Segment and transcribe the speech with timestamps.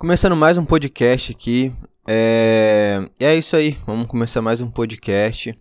[0.00, 1.70] Começando mais um podcast aqui.
[2.08, 3.06] É...
[3.20, 5.54] É isso aí, vamos começar mais um podcast.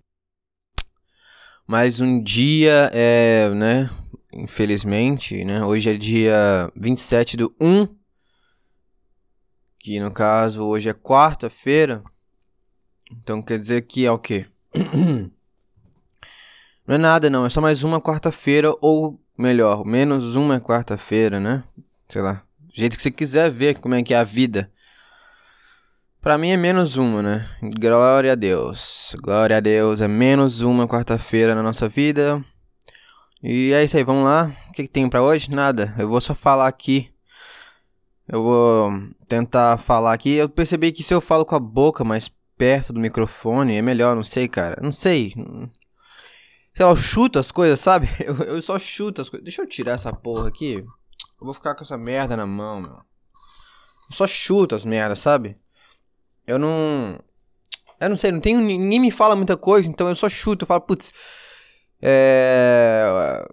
[1.68, 3.90] Mais um dia, é, né?
[4.32, 5.62] Infelizmente, né?
[5.66, 7.86] Hoje é dia 27 do 1.
[9.78, 12.02] Que no caso hoje é quarta-feira.
[13.12, 14.46] Então quer dizer que é o quê?
[16.88, 21.62] Não é nada não, é só mais uma quarta-feira ou melhor, menos uma quarta-feira, né?
[22.08, 24.72] Sei lá, do jeito que você quiser ver como é que é a vida.
[26.22, 27.50] Pra mim é menos uma, né?
[27.80, 29.16] Glória a Deus.
[29.24, 30.02] Glória a Deus.
[30.02, 32.44] É menos uma quarta-feira na nossa vida.
[33.42, 34.54] E é isso aí, vamos lá.
[34.70, 35.50] O que, que tem para hoje?
[35.50, 35.96] Nada.
[35.98, 37.10] Eu vou só falar aqui.
[38.28, 38.92] Eu vou
[39.28, 40.34] tentar falar aqui.
[40.36, 44.16] Eu percebi que se eu falo com a boca mais perto do microfone é melhor,
[44.16, 44.78] não sei, cara.
[44.84, 45.34] Não sei.
[46.74, 48.10] Sei lá, eu chuto as coisas, sabe?
[48.20, 49.44] Eu, eu só chuto as coisas.
[49.44, 50.86] Deixa eu tirar essa porra aqui.
[51.40, 52.92] Eu vou ficar com essa merda na mão, meu.
[52.92, 55.58] Eu só chuto as merdas, sabe?
[56.46, 57.20] Eu não.
[58.00, 58.60] Eu não sei, não tenho.
[58.60, 60.64] Ninguém me fala muita coisa, então eu só chuto.
[60.64, 61.14] Eu falo, putz.
[62.02, 63.46] É.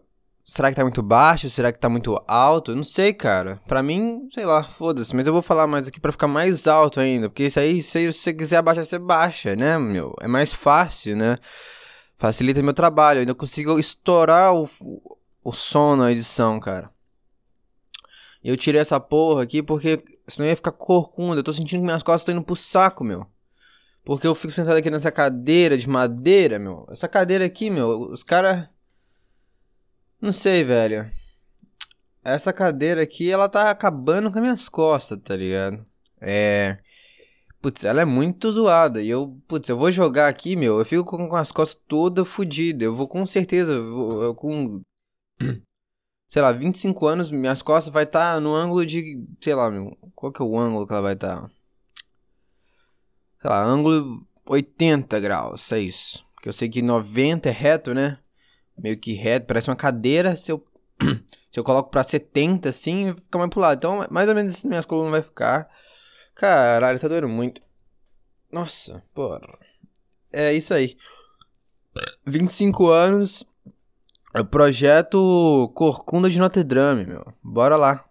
[0.45, 1.51] Será que tá muito baixo?
[1.51, 2.71] Será que tá muito alto?
[2.71, 3.61] Eu não sei, cara.
[3.67, 5.15] Pra mim, sei lá, foda-se.
[5.15, 7.29] Mas eu vou falar mais aqui pra ficar mais alto ainda.
[7.29, 10.15] Porque isso aí, se você quiser abaixar, você baixa, né, meu?
[10.21, 11.37] É mais fácil, né?
[12.17, 13.19] Facilita meu trabalho.
[13.19, 14.69] Eu ainda consigo estourar o,
[15.43, 16.91] o som na edição, cara.
[18.47, 21.41] Eu tirei essa porra aqui porque senão ia ficar corcunda.
[21.41, 23.27] Eu tô sentindo que minhas costas estão indo pro saco, meu.
[24.05, 26.87] Porque eu fico sentado aqui nessa cadeira de madeira, meu.
[26.89, 28.69] Essa cadeira aqui, meu, os caras.
[30.21, 31.11] Não sei, velho.
[32.23, 35.85] Essa cadeira aqui, ela tá acabando com as minhas costas, tá ligado?
[36.21, 36.79] É.
[37.61, 39.03] Putz, ela é muito zoada.
[39.03, 40.79] E eu, putz, eu vou jogar aqui, meu.
[40.79, 42.83] Eu fico com, as costas todas fodidas.
[42.87, 43.73] Eu vou com certeza.
[43.73, 44.83] Eu, vou, eu com
[46.29, 49.97] sei lá, 25 anos, minhas costas vai estar tá no ângulo de, sei lá, meu,
[50.15, 51.41] qual que é o ângulo que ela vai estar?
[51.41, 51.51] Tá?
[53.41, 56.25] Sei lá, ângulo 80 graus, é isso.
[56.35, 58.19] Porque eu sei que 90 é reto, né?
[58.79, 60.65] Meio que reto, parece uma cadeira, se eu
[61.53, 63.79] se eu coloco pra 70 assim, fica mais pro lado.
[63.79, 65.69] Então, mais ou menos assim minhas colunas vai ficar.
[66.35, 67.63] Caralho, tá doendo muito.
[68.51, 69.41] Nossa, porra.
[70.33, 70.97] É isso aí.
[72.27, 73.45] 25 anos,
[74.37, 77.25] é o projeto Corcunda de Notre Dame, meu.
[77.43, 78.05] Bora lá.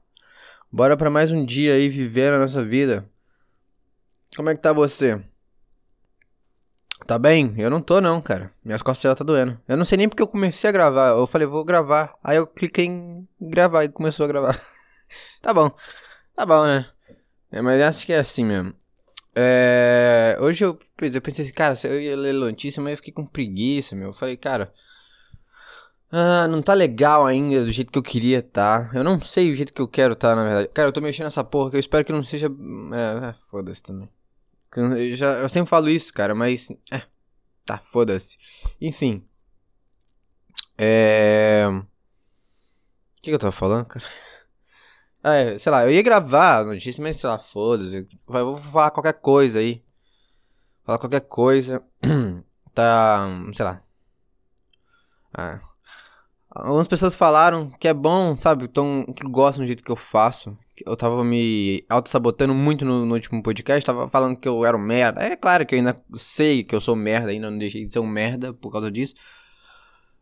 [0.72, 3.08] Bora para mais um dia aí viver a nossa vida.
[4.36, 5.24] Como é que tá você?
[7.06, 7.54] Tá bem?
[7.60, 8.52] Eu não tô não, cara.
[8.64, 9.62] Minhas costas já tá doendo.
[9.68, 11.10] Eu não sei nem porque eu comecei a gravar.
[11.10, 12.16] Eu falei, vou gravar.
[12.24, 14.60] Aí eu cliquei em gravar e começou a gravar.
[15.44, 15.70] tá bom.
[16.36, 16.90] Tá bom, né?
[17.52, 18.74] É, mas acho que é assim mesmo.
[19.36, 20.36] É...
[20.42, 23.96] Hoje eu, eu pensei assim, cara, eu ia ler notícia, mas eu fiquei com preguiça,
[23.96, 24.08] meu.
[24.08, 24.74] Eu falei, cara,
[26.18, 28.90] ah, não tá legal ainda do jeito que eu queria tá.
[28.94, 30.70] Eu não sei o jeito que eu quero tá, na verdade.
[30.70, 32.48] Cara, eu tô mexendo nessa porra que eu espero que não seja.
[32.94, 34.10] É, é foda-se também.
[34.78, 36.72] Eu, já, eu sempre falo isso, cara, mas.
[36.90, 37.02] É.
[37.66, 38.38] Tá, foda-se.
[38.80, 39.28] Enfim.
[40.78, 41.66] É.
[41.68, 44.06] O que, que eu tava falando, cara?
[45.22, 48.08] Ah, é, sei lá, eu ia gravar a notícia, mas sei lá, foda-se.
[48.26, 49.84] Vou falar qualquer coisa aí.
[50.86, 51.84] Falar qualquer coisa.
[52.74, 53.28] tá.
[53.52, 53.84] Sei lá.
[55.34, 55.75] Ah.
[56.56, 58.70] Algumas pessoas falaram que é bom, sabe?
[58.70, 60.58] Tão, que gostam do jeito que eu faço.
[60.86, 64.80] Eu tava me auto-sabotando muito no, no, último podcast, tava falando que eu era um
[64.80, 65.22] merda.
[65.22, 68.00] É claro que eu ainda sei que eu sou merda, ainda não deixei de ser
[68.00, 69.16] um merda por causa disso.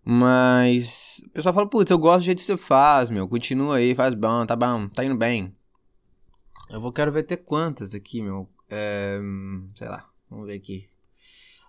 [0.04, 3.28] Mas o pessoal fala, putz, eu gosto do jeito que você faz, meu.
[3.28, 5.56] Continua aí, faz bom, tá bom, tá indo bem.
[6.68, 8.50] Eu vou quero ver ter quantas aqui, meu.
[8.68, 9.20] É,
[9.76, 10.93] sei lá, vamos ver aqui.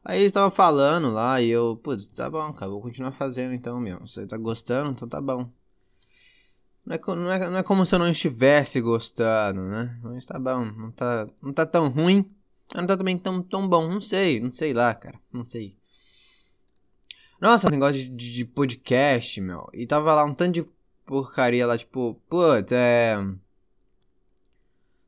[0.04, 3.81] Aí eles estavam falando lá e eu, putz, tá bom, cara, vou continuar fazendo então,
[3.81, 4.00] meu.
[4.00, 5.48] Você tá gostando, então tá bom.
[6.84, 9.98] Não é, não, é, não é como se eu não estivesse gostando, né?
[10.03, 12.31] Mas tá bom, não tá, não tá tão ruim,
[12.75, 13.88] não tá também tão, tão bom.
[13.88, 15.75] Não sei, não sei lá, cara, não sei.
[17.41, 19.66] Nossa, negócio de, de, de podcast, meu.
[19.72, 20.66] E tava lá um tanto de
[21.06, 23.16] porcaria lá, tipo, putz, é.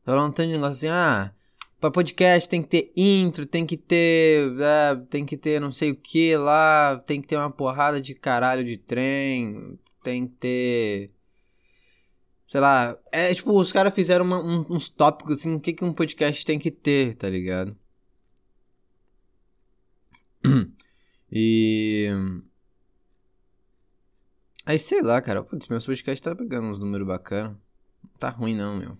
[0.04, 1.36] Tava lá um tanto de negócio assim, ah.
[1.81, 4.50] Pra podcast tem que ter intro, tem que ter.
[4.61, 8.14] É, tem que ter não sei o que lá, tem que ter uma porrada de
[8.14, 11.11] caralho de trem, tem que ter.
[12.46, 15.84] Sei lá, é tipo, os caras fizeram uma, um, uns tópicos assim, o que, que
[15.84, 17.76] um podcast tem que ter, tá ligado?
[21.31, 22.08] E.
[24.64, 27.56] Aí sei lá, cara, putz, meus podcasts tá pegando uns números bacanas.
[28.19, 28.96] Tá ruim não, meu.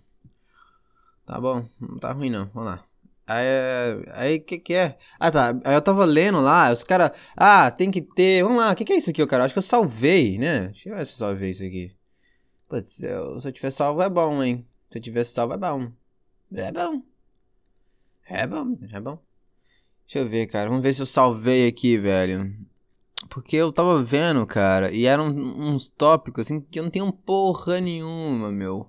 [1.27, 2.85] Tá bom, não tá ruim não, vamos lá.
[3.27, 3.47] Aí,
[4.13, 4.97] aí que que é?
[5.19, 8.73] Ah tá, aí eu tava lendo lá, os caras, ah, tem que ter, vamos lá,
[8.73, 9.45] o que que é isso aqui, cara?
[9.45, 10.67] Acho que eu salvei, né?
[10.67, 11.93] Deixa eu ver se eu salvei isso aqui.
[12.69, 14.65] Putz, se eu tiver salvo é bom, hein?
[14.91, 15.91] Se eu tiver salvo é bom.
[16.55, 17.03] É bom.
[18.29, 19.19] É bom, é bom.
[20.07, 20.69] Deixa eu ver, cara.
[20.69, 22.57] Vamos ver se eu salvei aqui, velho.
[23.29, 27.81] Porque eu tava vendo, cara, e eram uns tópicos assim que eu não tenho porra
[27.81, 28.89] nenhuma, meu.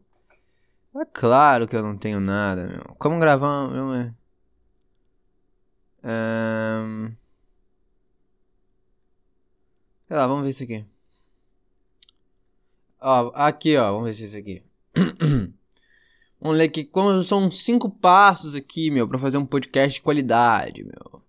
[1.00, 2.96] É claro que eu não tenho nada, meu.
[2.98, 3.68] Como gravar.
[3.70, 4.14] Meu.
[6.04, 7.12] Um...
[10.08, 10.86] Sei lá, vamos ver isso aqui.
[13.00, 13.92] Ó, aqui, ó.
[13.92, 14.64] Vamos ver se é isso aqui.
[16.42, 16.84] vamos ler aqui.
[16.84, 21.22] Como são cinco passos aqui, meu, pra fazer um podcast de qualidade, meu.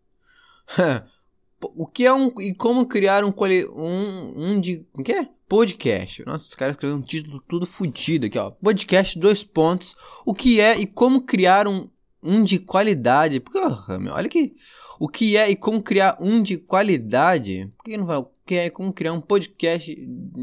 [1.60, 2.32] o que é um.
[2.40, 3.34] E como criar um.
[3.74, 4.86] Um, um de.
[4.92, 5.28] O que é?
[5.48, 6.24] Podcast.
[6.24, 8.50] Nossa, os caras escreveram um título tudo fodido aqui, ó.
[8.50, 9.96] Podcast, dois pontos.
[10.24, 11.88] O que é e como criar um,
[12.22, 13.40] um de qualidade.
[13.40, 14.54] Porra, meu, olha aqui.
[15.00, 17.68] O que é e como criar um de qualidade.
[17.76, 19.94] Por que não fala o que é e como criar um podcast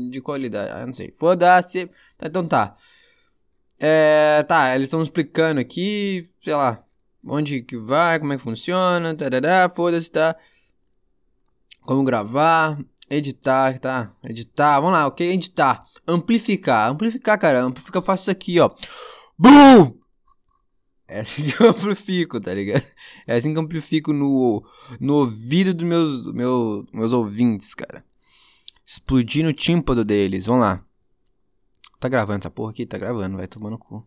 [0.09, 0.71] de qualidade?
[0.71, 1.13] Ah, não sei.
[1.17, 1.87] Foda-se.
[2.17, 2.75] Tá, então tá.
[3.79, 6.81] É, tá, eles estão explicando aqui, sei lá,
[7.25, 10.35] onde que vai, como é que funciona, tarará, foda-se, tá.
[11.85, 12.79] Como gravar,
[13.09, 14.11] editar, tá?
[14.23, 15.31] Editar, vamos lá, ok?
[15.31, 18.71] Editar, amplificar, amplificar, cara, amplificar, eu faço isso aqui, ó.
[19.37, 20.05] BUM!
[21.07, 22.83] É assim que eu amplifico, tá ligado?
[23.27, 24.65] É assim que eu amplifico no,
[24.99, 28.03] no ouvido dos meus, meus, meus ouvintes, cara.
[28.85, 30.45] Explodindo o tímpano deles.
[30.47, 30.83] Vamos lá.
[31.99, 32.85] Tá gravando essa porra aqui?
[32.85, 34.05] Tá gravando, vai tomando cu.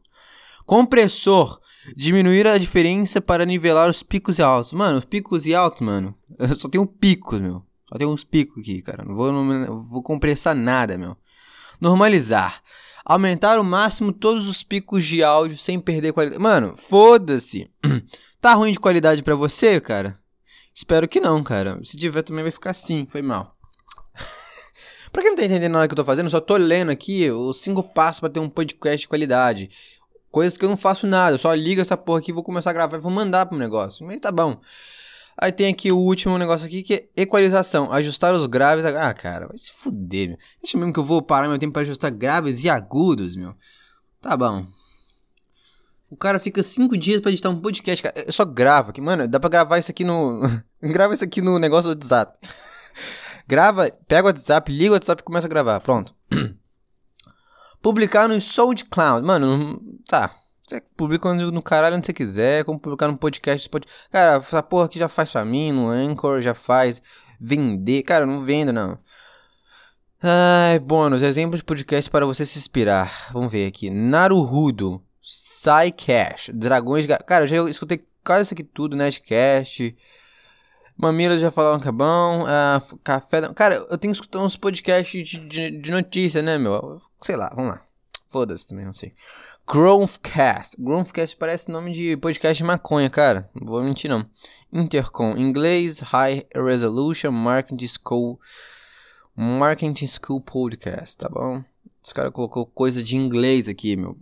[0.66, 1.60] Compressor.
[1.96, 4.72] Diminuir a diferença para nivelar os picos e altos.
[4.72, 6.14] Mano, os picos e altos, mano.
[6.38, 7.64] Eu só tenho picos, meu.
[7.88, 9.04] Só tem uns picos aqui, cara.
[9.04, 11.16] Não vou, não vou compressar nada, meu.
[11.80, 12.62] Normalizar.
[13.04, 16.42] Aumentar o máximo todos os picos de áudio sem perder qualidade.
[16.42, 17.70] Mano, foda-se.
[18.40, 20.18] tá ruim de qualidade para você, cara?
[20.74, 21.78] Espero que não, cara.
[21.82, 23.06] Se tiver também vai ficar assim.
[23.10, 23.56] Foi mal.
[25.10, 27.62] pra quem não tá entendendo nada que eu tô fazendo, só tô lendo aqui os
[27.62, 29.70] cinco passos para ter um podcast de qualidade.
[30.30, 31.34] Coisas que eu não faço nada.
[31.34, 34.06] Eu só ligo essa porra aqui, vou começar a gravar e vou mandar pro negócio.
[34.06, 34.60] Mas tá bom.
[35.40, 37.92] Aí tem aqui o último negócio aqui que é equalização.
[37.92, 38.84] Ajustar os graves.
[38.84, 40.38] Ah, cara, vai se fuder, meu.
[40.60, 43.54] Deixa mesmo que eu vou parar meu tempo pra ajustar graves e agudos, meu.
[44.20, 44.66] Tá bom.
[46.10, 48.24] O cara fica cinco dias pra editar um podcast, cara.
[48.26, 49.28] Eu só gravo aqui, mano.
[49.28, 50.40] Dá pra gravar isso aqui no.
[50.82, 52.36] Grava isso aqui no negócio do WhatsApp.
[53.46, 55.78] Grava, pega o WhatsApp, liga o WhatsApp e começa a gravar.
[55.80, 56.12] Pronto.
[57.80, 59.24] Publicar no SoundCloud.
[59.24, 60.34] Mano, tá.
[60.68, 63.66] Você publica no caralho onde você quiser, como publicar no podcast.
[63.70, 63.86] Pode...
[64.10, 67.00] Cara, essa porra aqui já faz pra mim, no Anchor já faz.
[67.40, 68.02] Vender.
[68.02, 68.98] Cara, não vendo não.
[70.22, 73.30] Ai, bônus, exemplos de podcast para você se inspirar.
[73.32, 73.88] Vamos ver aqui.
[73.88, 77.06] Naruhudo, Psycash, Dragões.
[77.24, 79.96] Cara, eu já escutei quase isso aqui tudo, Nerdcast.
[80.98, 82.42] Mamilos já falaram que é bom.
[82.42, 83.40] Uh, café.
[83.54, 87.00] Cara, eu tenho que escutar uns podcasts de, de, de notícia, né, meu?
[87.22, 87.80] Sei lá, vamos lá.
[88.30, 89.14] Foda-se também, não sei.
[89.70, 90.76] Growthcast.
[90.80, 93.50] Growthcast parece nome de podcast de maconha, cara.
[93.54, 94.24] Não vou mentir, não.
[94.72, 95.36] Intercom.
[95.36, 95.98] Inglês.
[95.98, 98.40] High Resolution Marketing School.
[99.36, 101.62] Marketing School Podcast, tá bom?
[102.02, 104.16] Esse cara colocou coisa de inglês aqui, meu.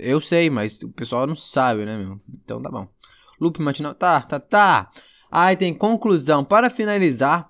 [0.00, 2.20] Eu sei, mas o pessoal não sabe, né, meu?
[2.44, 2.86] Então tá bom.
[3.40, 3.96] Loop matinal.
[3.96, 4.90] Tá, tá, tá.
[5.28, 6.44] Aí tem conclusão.
[6.44, 7.48] Para finalizar.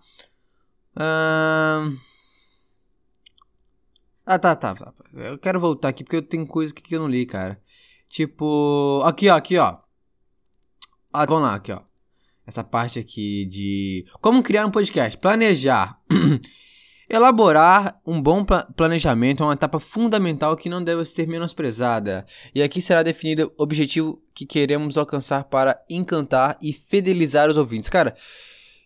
[0.96, 1.94] Uh...
[4.26, 4.92] Ah, tá, tá, tá.
[5.12, 7.60] Eu quero voltar aqui porque eu tenho coisa que eu não li, cara.
[8.08, 9.02] Tipo.
[9.04, 9.76] Aqui, ó, aqui, ó.
[11.12, 11.80] Ah, vamos lá, aqui, ó.
[12.46, 14.06] Essa parte aqui de.
[14.20, 15.18] Como criar um podcast?
[15.18, 16.00] Planejar.
[17.08, 22.26] Elaborar um bom planejamento é uma etapa fundamental que não deve ser menosprezada.
[22.54, 27.90] E aqui será definido o objetivo que queremos alcançar para encantar e fidelizar os ouvintes.
[27.90, 28.16] Cara,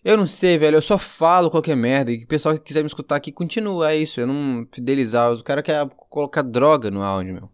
[0.05, 0.77] eu não sei, velho.
[0.77, 2.13] Eu só falo qualquer merda.
[2.13, 3.93] E o pessoal que quiser me escutar aqui continua.
[3.93, 4.21] É isso.
[4.21, 5.33] Eu não fidelizar.
[5.33, 7.51] O cara quer colocar droga no áudio, meu.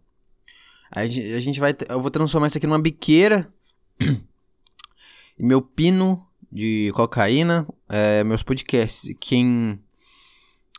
[0.91, 1.75] Aí a gente vai.
[1.89, 3.51] Eu vou transformar isso aqui numa biqueira.
[5.37, 7.67] meu pino de cocaína.
[7.89, 9.13] É, meus podcasts.
[9.19, 9.79] Quem.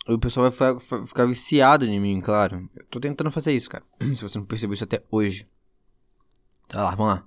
[0.09, 2.71] O pessoal vai ficar viciado em mim, claro.
[2.77, 3.85] Eu tô tentando fazer isso, cara.
[4.15, 5.49] Se você não percebeu isso até hoje.
[6.69, 7.27] Tá lá, vamos lá.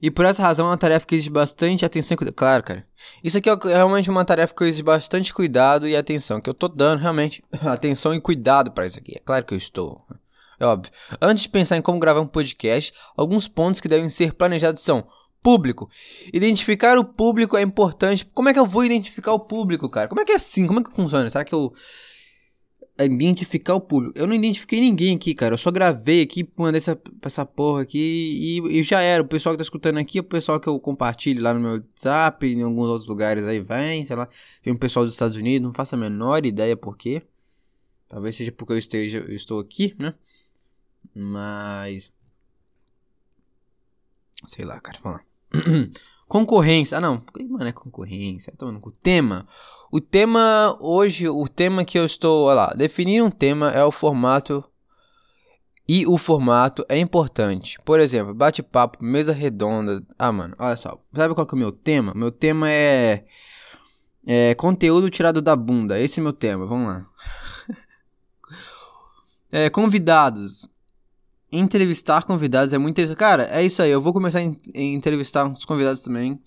[0.00, 2.34] E por essa razão é uma tarefa que exige bastante atenção e cuidado.
[2.34, 2.84] Claro, cara.
[3.22, 6.40] Isso aqui é realmente uma tarefa que exige bastante cuidado e atenção.
[6.40, 9.12] Que eu tô dando realmente atenção e cuidado para isso aqui.
[9.16, 10.00] É claro que eu estou.
[10.58, 10.92] É óbvio.
[11.20, 15.06] Antes de pensar em como gravar um podcast, alguns pontos que devem ser planejados são
[15.42, 15.90] público.
[16.32, 18.24] Identificar o público é importante.
[18.24, 20.08] Como é que eu vou identificar o público, cara?
[20.08, 20.66] Como é que é assim?
[20.66, 21.28] Como é que funciona?
[21.28, 21.72] Será que eu
[22.98, 24.16] identificar o público.
[24.16, 25.54] Eu não identifiquei ninguém aqui, cara.
[25.54, 29.22] Eu só gravei aqui, mandei essa, essa porra aqui e, e já era.
[29.22, 31.72] O pessoal que tá escutando aqui é o pessoal que eu compartilho lá no meu
[31.72, 34.28] WhatsApp, em alguns outros lugares aí vem, sei lá.
[34.62, 37.22] Tem um pessoal dos Estados Unidos, não faço a menor ideia por quê.
[38.08, 40.14] Talvez seja porque eu esteja, eu estou aqui, né?
[41.14, 42.12] Mas
[44.46, 45.24] Sei lá, cara, vamos lá.
[46.28, 46.98] Concorrência.
[46.98, 47.22] Ah, não.
[47.48, 48.52] Mano, é concorrência.
[48.56, 49.46] Tô no tema.
[49.90, 53.92] O tema hoje, o tema que eu estou, olha lá, definir um tema é o
[53.92, 54.64] formato
[55.86, 57.78] e o formato é importante.
[57.84, 60.02] Por exemplo, bate-papo, mesa redonda.
[60.18, 60.98] Ah, mano, olha só.
[61.14, 62.12] Sabe qual que é o meu tema?
[62.14, 63.24] Meu tema é
[64.26, 66.00] é conteúdo tirado da bunda.
[66.00, 66.66] Esse é meu tema.
[66.66, 67.06] Vamos lá.
[69.52, 70.66] é, convidados
[71.58, 73.18] entrevistar convidados é muito interessante.
[73.18, 73.90] Cara, é isso aí.
[73.90, 76.40] Eu vou começar a entrevistar uns convidados também.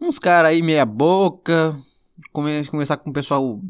[0.00, 1.76] Uns caras aí meia boca.
[2.32, 3.60] Come começar com o pessoal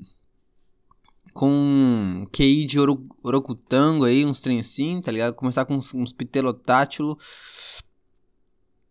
[1.33, 5.35] com QI de oro orocutango aí, uns trem assim, tá ligado?
[5.35, 7.17] Começar com uns, uns pitelotátilo.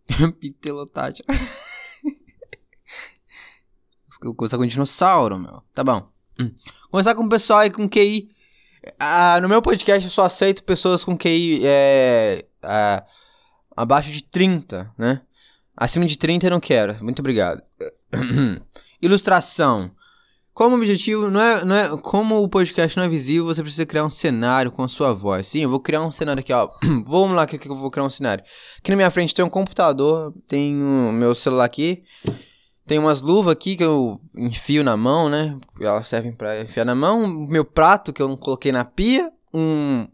[0.40, 1.28] pitelotátilo.
[4.36, 5.62] Começar com dinossauro, meu.
[5.74, 6.10] Tá bom.
[6.90, 8.30] Começar com o pessoal aí com QI
[9.00, 13.04] ah, no meu podcast eu só aceito pessoas com QI é, é,
[13.76, 15.22] abaixo de 30, né?
[15.76, 17.04] Acima de 30 eu não quero.
[17.04, 17.62] Muito obrigado.
[19.02, 19.92] Ilustração.
[20.54, 24.04] Como objetivo, não é, não é, como o podcast não é visível, você precisa criar
[24.04, 25.46] um cenário com a sua voz.
[25.46, 26.68] Sim, eu vou criar um cenário aqui, ó.
[27.06, 28.44] Vamos lá que, que eu vou criar um cenário.
[28.80, 32.04] Aqui na minha frente tem um computador, tem o meu celular aqui.
[32.88, 35.58] Tem umas luvas aqui que eu enfio na mão, né?
[35.80, 37.28] Elas servem para enfiar na mão.
[37.28, 39.30] Meu prato que eu não coloquei na pia.
[39.54, 40.08] Um,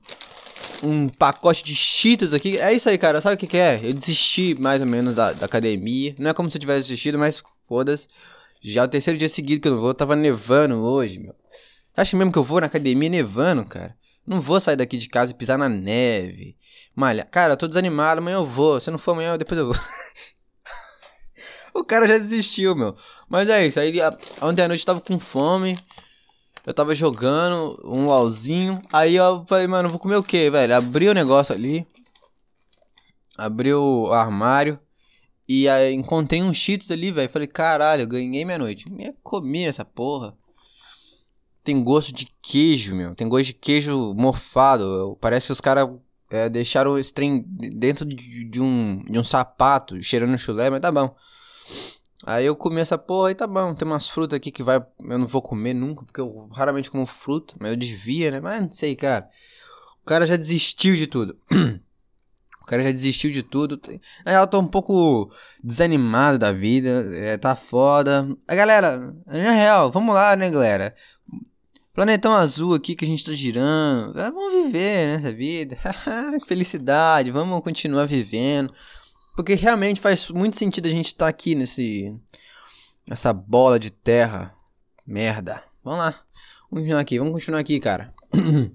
[0.81, 2.57] um pacote de cheetos aqui.
[2.57, 3.21] É isso aí, cara.
[3.21, 3.79] Sabe o que, que é?
[3.83, 6.15] Eu desisti mais ou menos da, da academia.
[6.17, 8.07] Não é como se eu tivesse desistido, mas foda-se.
[8.59, 9.93] Já é o terceiro dia seguido que eu não vou.
[9.93, 11.35] Tava nevando hoje, meu.
[11.95, 13.95] Acha mesmo que eu vou na academia nevando, cara?
[14.25, 16.55] Não vou sair daqui de casa e pisar na neve.
[16.95, 18.81] Malha, cara, eu tô desanimado, amanhã eu vou.
[18.81, 19.75] Se não for amanhã, depois eu vou.
[21.81, 22.95] o cara já desistiu, meu.
[23.27, 23.79] Mas é isso.
[23.79, 23.93] Aí
[24.41, 25.77] ontem à noite eu tava com fome.
[26.65, 28.81] Eu tava jogando um LOLzinho.
[28.91, 30.75] Aí eu falei, mano, vou comer o que, velho?
[30.75, 31.85] Abri o negócio ali.
[33.37, 34.79] Abri o armário.
[35.47, 37.29] E aí encontrei uns cheetos ali, velho.
[37.29, 38.89] Falei, caralho, ganhei minha noite.
[38.89, 40.33] Me comi essa porra.
[41.63, 43.15] Tem gosto de queijo, meu.
[43.15, 45.17] Tem gosto de queijo morfado.
[45.19, 45.89] Parece que os caras
[46.29, 50.91] é, deixaram esse trem dentro de, de, um, de um sapato, cheirando chulé, mas tá
[50.91, 51.13] bom.
[52.25, 53.75] Aí eu comi essa porra e tá bom.
[53.75, 54.77] Tem umas frutas aqui que vai.
[54.77, 58.39] Eu não vou comer nunca, porque eu raramente como fruta, mas eu desvia, né?
[58.39, 59.27] Mas não sei, cara.
[60.01, 61.37] O cara já desistiu de tudo.
[62.61, 63.77] O cara já desistiu de tudo.
[64.25, 65.29] Na real, tô um pouco
[65.61, 66.89] desanimado da vida.
[67.13, 68.25] É, tá foda.
[68.47, 70.95] A galera, na real, vamos lá, né, galera?
[71.93, 74.17] Planetão azul aqui que a gente tá girando.
[74.17, 75.75] É, vamos viver né, vida.
[76.39, 77.31] que felicidade.
[77.31, 78.73] Vamos continuar vivendo.
[79.35, 82.15] Porque realmente faz muito sentido a gente estar tá aqui nesse.
[83.07, 84.55] Essa bola de terra.
[85.05, 85.63] Merda.
[85.83, 86.11] Vamos lá.
[86.69, 87.19] Vamos continuar aqui.
[87.19, 88.13] Vamos continuar aqui, cara.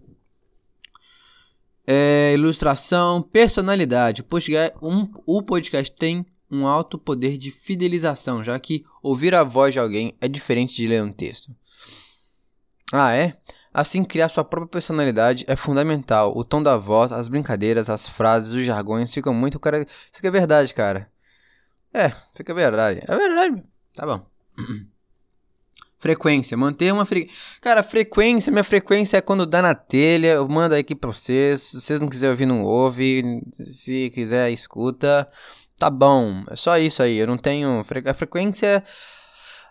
[1.87, 4.23] é, ilustração, personalidade.
[4.23, 9.75] Podcast, um, o podcast tem um alto poder de fidelização, já que ouvir a voz
[9.75, 11.55] de alguém é diferente de ler um texto.
[12.92, 13.35] Ah, é?
[13.73, 16.33] Assim, criar sua própria personalidade é fundamental.
[16.37, 19.83] O tom da voz, as brincadeiras, as frases, os jargões ficam muito cara.
[19.83, 21.11] Isso aqui é verdade, cara.
[21.92, 23.00] É, fica verdade.
[23.07, 23.62] É verdade.
[23.95, 24.26] Tá bom.
[26.00, 27.37] Frequência, manter uma frequência.
[27.61, 31.61] Cara, frequência, minha frequência é quando dá na telha, eu mando aqui pra vocês.
[31.62, 33.42] Se vocês não quiserem ouvir, não ouve.
[33.52, 35.28] Se quiser, escuta.
[35.76, 37.16] Tá bom, é só isso aí.
[37.16, 37.80] Eu não tenho.
[37.80, 38.83] A frequência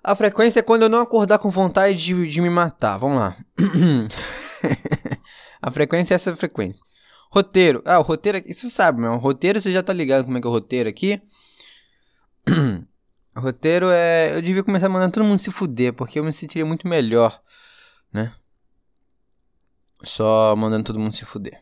[0.07, 2.97] a frequência é quando eu não acordar com vontade de, de me matar.
[2.97, 3.35] Vamos lá.
[5.61, 6.81] a frequência é essa frequência.
[7.29, 7.83] Roteiro.
[7.85, 8.53] Ah, o roteiro aqui.
[8.53, 9.11] Você sabe, meu.
[9.11, 11.21] O roteiro você já tá ligado como é que é o roteiro aqui.
[13.35, 14.33] o roteiro é.
[14.33, 17.41] Eu devia começar mandando todo mundo se fuder, porque eu me sentiria muito melhor,
[18.13, 18.33] né?
[20.05, 21.61] Só mandando todo mundo se fuder.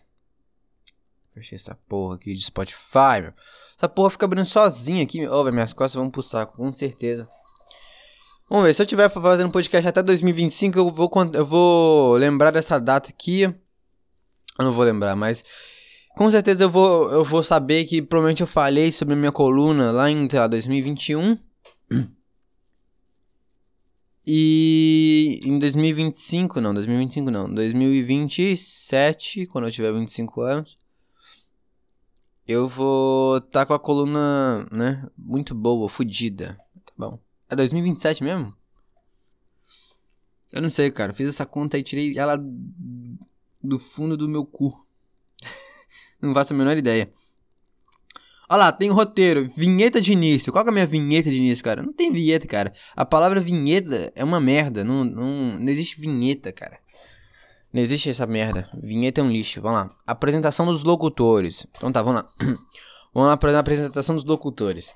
[1.34, 3.34] Fechei essa porra aqui de Spotify, meu.
[3.76, 5.26] Essa porra fica abrindo sozinha aqui.
[5.26, 7.28] Ó, oh, minhas costas vão pro saco, com certeza.
[8.48, 12.80] Vamos ver, se eu tiver fazendo podcast até 2025, eu vou, eu vou lembrar dessa
[12.80, 13.42] data aqui.
[13.42, 13.54] Eu
[14.60, 15.44] não vou lembrar, mas
[16.16, 20.10] com certeza eu vou, eu vou saber que provavelmente eu falei sobre minha coluna lá
[20.10, 21.38] em, sei lá, 2021.
[24.28, 30.76] E em 2025, não, 2025 não, 2027, quando eu tiver 25 anos,
[32.48, 37.20] eu vou estar tá com a coluna, né, muito boa, fodida, tá bom?
[37.50, 38.54] É 2027 mesmo?
[40.52, 41.14] Eu não sei, cara.
[41.14, 42.42] Fiz essa conta e tirei ela
[43.62, 44.72] do fundo do meu cu.
[46.22, 47.12] não faço a menor ideia.
[48.48, 50.54] Olha lá, tem um roteiro, vinheta de início.
[50.54, 51.82] Qual que é a minha vinheta de início, cara?
[51.82, 52.74] Não tem vinheta, cara.
[52.96, 54.84] A palavra vinheta é uma merda.
[54.84, 56.80] Não, não, não existe vinheta, cara.
[57.74, 58.70] Não existe essa merda.
[58.82, 59.62] Vinheta é um lixo.
[59.62, 59.90] Vamos lá.
[60.06, 61.66] Apresentação dos locutores.
[61.76, 62.30] Então tá, vamos lá.
[63.14, 64.94] Vamos lá para a apresentação dos locutores.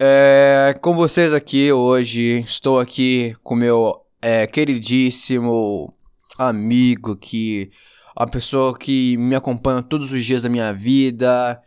[0.00, 5.92] É, com vocês aqui hoje, estou aqui com meu é, queridíssimo
[6.38, 7.72] amigo que
[8.14, 11.60] a pessoa que me acompanha todos os dias da minha vida,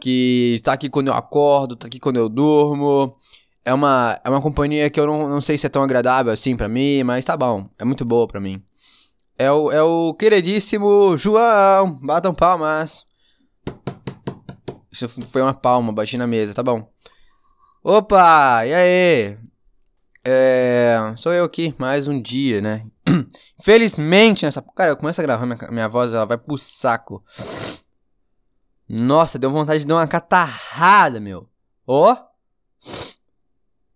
[0.00, 3.16] que tá aqui quando eu acordo, tá aqui quando eu durmo.
[3.64, 6.56] É uma, é uma companhia que eu não, não sei se é tão agradável assim
[6.56, 8.60] para mim, mas tá bom, é muito boa para mim.
[9.38, 13.06] É o, é o queridíssimo João, batam palmas.
[14.90, 16.91] Isso foi uma palma, bati na mesa, tá bom.
[17.84, 19.38] Opa, e aí?
[20.24, 22.86] É, sou eu aqui, mais um dia, né?
[23.60, 24.62] Felizmente nessa.
[24.62, 27.24] Cara, eu começo a gravar, minha, minha voz ela vai pro saco.
[28.88, 31.48] Nossa, deu vontade de dar uma catarrada, meu.
[31.84, 32.12] Ó.
[32.12, 32.16] Oh.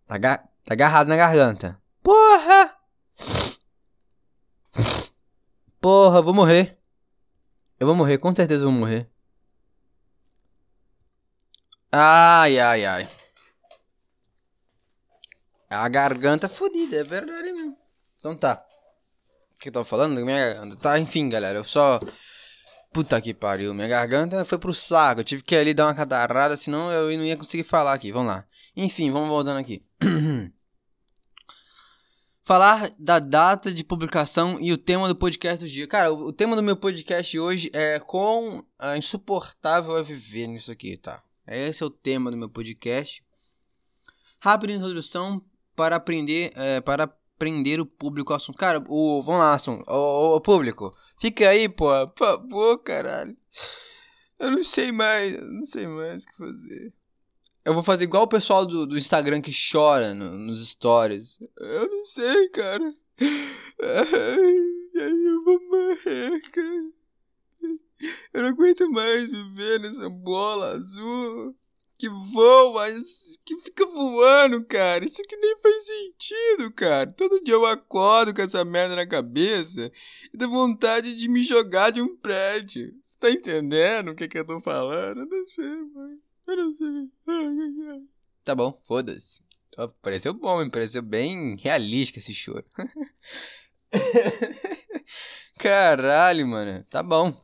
[0.04, 1.80] Tá, tá agarrado na garganta.
[2.02, 2.76] Porra!
[5.80, 6.76] Porra, vou morrer.
[7.78, 9.08] Eu vou morrer, com certeza eu vou morrer.
[11.92, 13.08] Ai, ai, ai.
[15.78, 17.76] A garganta fodida, é verdade mesmo.
[18.18, 18.64] Então tá.
[19.56, 20.14] O que eu tava falando?
[20.24, 20.76] Minha garganta.
[20.76, 21.58] Tá, enfim, galera.
[21.58, 22.00] Eu só.
[22.92, 23.74] Puta que pariu.
[23.74, 25.20] Minha garganta foi pro saco.
[25.20, 28.12] Eu tive que ali dar uma catarrada, senão eu não ia conseguir falar aqui.
[28.12, 28.44] Vamos lá.
[28.76, 29.82] Enfim, vamos voltando aqui.
[32.42, 35.88] Falar da data de publicação e o tema do podcast do dia.
[35.88, 40.96] Cara, o, tema do meu podcast hoje é com a insuportável a viver nisso aqui,
[40.96, 41.20] tá?
[41.44, 43.20] Esse é o tema do meu podcast.
[44.40, 45.42] Rápida introdução
[45.76, 48.56] para aprender, é, para aprender o público ao assunto.
[48.56, 49.84] Cara, o, vamos lá, assunto.
[49.88, 53.36] O, o, público, fica aí, pô, por favor, caralho.
[54.38, 56.92] Eu não sei mais, eu não sei mais o que fazer.
[57.64, 61.38] Eu vou fazer igual o pessoal do, do Instagram que chora no, nos stories.
[61.58, 62.94] Eu não sei, cara.
[63.82, 66.90] Ai, ai, eu vou morrer, cara.
[68.32, 71.56] Eu não aguento mais viver nessa bola azul
[71.98, 72.86] que voa,
[73.44, 75.04] que fica voando, cara.
[75.04, 77.10] Isso aqui nem faz sentido, cara.
[77.12, 79.90] Todo dia eu acordo com essa merda na cabeça
[80.32, 82.94] e dá vontade de me jogar de um prédio.
[83.02, 85.20] Você tá entendendo o que, que eu tô falando?
[85.20, 86.18] Eu não sei, mãe.
[86.46, 87.10] Eu não sei.
[87.26, 88.02] Ai, ai, ai.
[88.44, 89.42] Tá bom, foda-se.
[90.00, 92.64] Pareceu bom, me pareceu bem realístico esse choro.
[95.58, 96.84] Caralho, mano.
[96.88, 97.34] Tá bom.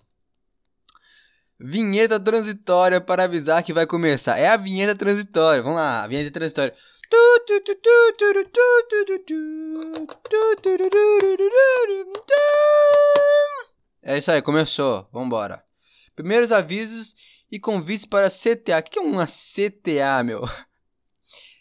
[1.64, 4.36] Vinheta transitória para avisar que vai começar.
[4.36, 5.62] É a vinheta transitória.
[5.62, 6.74] Vamos lá, a vinheta transitória.
[14.02, 15.08] É isso aí, começou.
[15.12, 15.62] Vambora.
[16.16, 17.14] Primeiros avisos
[17.50, 18.80] e convites para CTA.
[18.80, 20.42] O que é uma CTA, meu?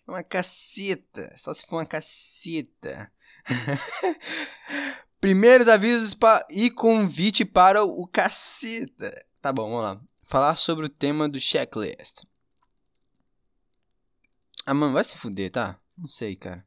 [0.08, 1.32] É uma caceta.
[1.38, 3.12] Só se for uma caceta.
[5.22, 6.18] Primeiros avisos
[6.50, 9.14] e convite para o caceta.
[9.41, 9.99] Tá bom, vamos lá.
[10.25, 12.21] Falar sobre o tema do checklist.
[14.65, 15.80] Ah, mano, vai se fuder, tá?
[15.97, 16.63] Não sei, cara.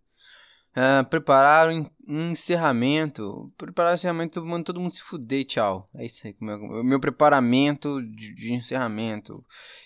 [0.77, 3.47] Uh, preparar um encerramento.
[3.57, 5.87] Preparar o encerramento, mano, todo mundo se fuder, tchau.
[5.95, 6.37] É isso aí.
[6.41, 9.45] Meu, meu preparamento de, de, encerramento.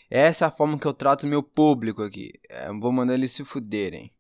[0.08, 2.32] Essa é a forma que eu trato meu público aqui.
[2.48, 4.10] É, vou mandar eles se fuderem.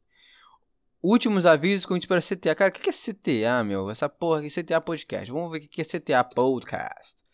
[1.02, 2.54] Últimos avisos com para CTA.
[2.54, 3.88] Cara, o que é CTA, meu?
[3.88, 5.32] Essa porra aqui, CTA Podcast.
[5.32, 7.27] Vamos ver o que é CTA Podcast.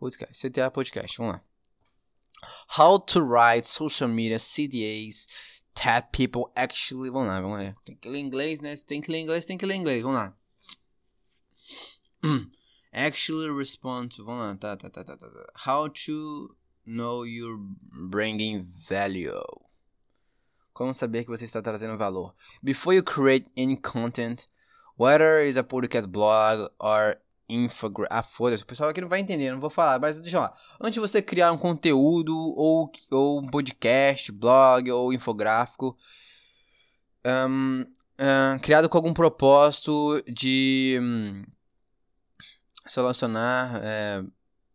[0.00, 0.48] Podcast.
[0.48, 1.18] CTA Podcast.
[1.18, 1.42] Vamos lá.
[2.78, 5.26] How to write social media CDAs
[5.74, 7.10] that people actually.
[7.10, 7.74] Vamos lá, vamos lá.
[7.84, 8.74] Tem que ler inglês, né?
[8.76, 10.02] Tem que ler inglês, tem que ler inglês.
[10.02, 10.34] Vamos lá.
[12.92, 14.24] actually respond to.
[14.24, 14.54] Vamos lá.
[14.56, 15.28] Tá, tá, tá, tá, tá.
[15.66, 17.60] How to know you're
[18.10, 19.44] bringing value.
[20.72, 22.34] Como saber que você está trazendo valor?
[22.62, 24.46] Before you create any content,
[24.96, 27.16] whether it's a podcast blog or
[27.54, 28.12] infographic.
[28.12, 30.56] Ah, foda-se, o pessoal aqui não vai entender, não vou falar, mas deixa eu falar.
[30.80, 35.96] Antes de você criar um conteúdo, ou, ou um podcast, blog, ou infográfico,
[37.24, 37.84] um,
[38.18, 41.44] um, criado com algum propósito de um,
[42.86, 44.24] solucionar, é,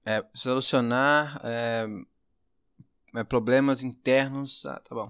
[0.06, 1.88] é, solucionar é,
[3.24, 4.66] problemas internos.
[4.66, 5.10] Ah, tá bom.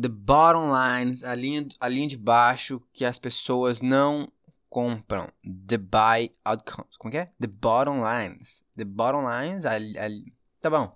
[0.00, 4.28] The bottom lines, a linha, a linha de baixo que as pessoas não
[4.74, 5.30] compram.
[5.68, 6.96] The buy outcomes.
[6.98, 7.28] Como que é?
[7.38, 8.64] The bottom lines.
[8.76, 9.64] The bottom lines.
[9.64, 10.10] A, a,
[10.60, 10.90] tá bom.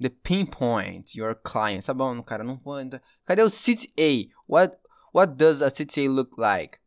[0.00, 1.86] The pinpoint your clients.
[1.86, 2.42] Tá bom, cara.
[2.42, 2.76] Não vou
[3.24, 4.28] Cadê o CTA?
[4.48, 4.76] What,
[5.14, 6.80] what does a CTA look like?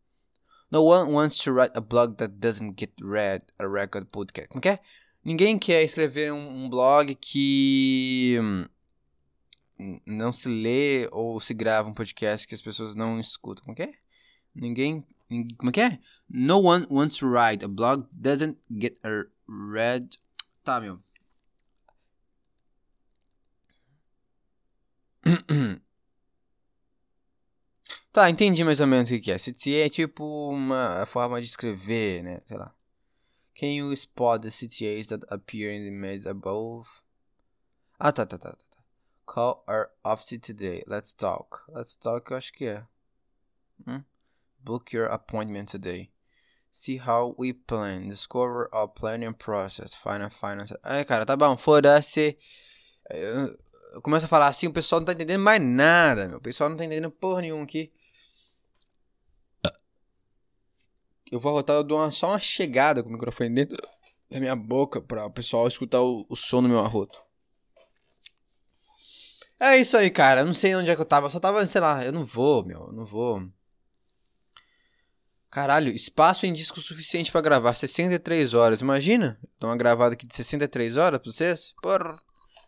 [0.70, 4.50] No one wants to write a blog that doesn't get read a record podcast.
[4.50, 4.80] Como que é?
[5.24, 11.94] Ninguém quer escrever um, um blog que hum, não se lê ou se grava um
[11.94, 13.64] podcast que as pessoas não escutam.
[13.64, 13.94] Como que é?
[14.54, 15.06] Ninguém
[15.68, 16.00] Okay?
[16.30, 20.18] No one wants to write a blog doesn't get a read.
[20.64, 20.98] Tá, meu.
[28.14, 29.38] tá, entendi mais ou menos o que é.
[29.38, 32.40] CT é tipo uma forma de escrever, né?
[32.46, 32.74] Sei lá.
[33.56, 36.88] Can you spot the CTAs that appear in the image above?
[38.00, 38.66] Ah, tá, tá, tá, tá.
[39.26, 40.84] Call our office today.
[40.88, 41.64] Let's talk.
[41.68, 42.86] Let's talk, eu acho que é.
[43.86, 44.04] Hum?
[44.68, 46.10] Book your appointment today.
[46.74, 48.10] See how we plan.
[48.10, 49.96] Discover our planning process.
[49.96, 50.76] Final finance.
[50.84, 51.56] Ai, cara, tá bom.
[51.56, 52.38] Foda-se.
[53.10, 53.58] Eu,
[53.94, 56.40] eu começo a falar assim, o pessoal não tá entendendo mais nada, meu.
[56.40, 57.94] O pessoal não tá entendendo porra nenhuma aqui.
[61.32, 63.78] Eu vou rotar, eu dou uma, só uma chegada com o microfone dentro
[64.30, 67.18] da minha boca para o pessoal escutar o, o som do meu arroto.
[69.58, 70.42] É isso aí, cara.
[70.42, 71.28] Eu não sei onde é que eu tava.
[71.28, 72.88] Eu só tava, sei lá, eu não vou, meu.
[72.88, 73.50] Eu não vou.
[75.50, 78.82] Caralho, espaço em disco suficiente para gravar 63 horas.
[78.82, 79.40] Imagina?
[79.60, 81.74] Dá uma gravada aqui de 63 horas pra vocês?
[81.82, 82.20] Porra.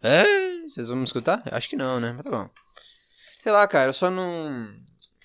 [0.01, 0.23] É?
[0.63, 1.43] Vocês vão me escutar?
[1.51, 2.13] Acho que não, né?
[2.13, 2.49] Mas tá bom.
[3.43, 4.73] Sei lá, cara, eu só não.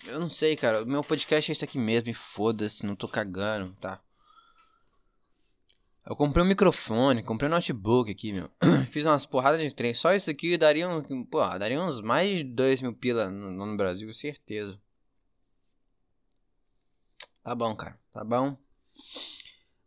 [0.07, 0.85] Eu não sei, cara.
[0.85, 4.01] Meu podcast é esse aqui mesmo e foda-se, não tô cagando, tá?
[6.07, 8.51] Eu comprei um microfone, comprei um notebook aqui, meu.
[8.93, 9.95] Fiz umas porradas de trem.
[9.95, 13.77] Só isso aqui daria, um, pô, daria uns mais de 2 mil pila no, no
[13.77, 14.79] Brasil, certeza.
[17.45, 17.99] Tá bom, cara.
[18.11, 18.57] Tá bom.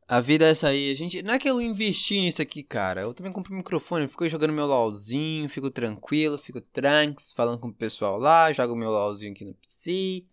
[0.07, 0.91] A vida é essa aí.
[0.91, 1.23] A gente.
[1.23, 3.01] Não é que eu investi nisso aqui, cara.
[3.01, 4.07] Eu também comprei um microfone.
[4.07, 8.91] Fico jogando meu LOLzinho, fico tranquilo, fico tranks, falando com o pessoal lá, jogo meu
[8.91, 10.25] LOLzinho aqui no PC.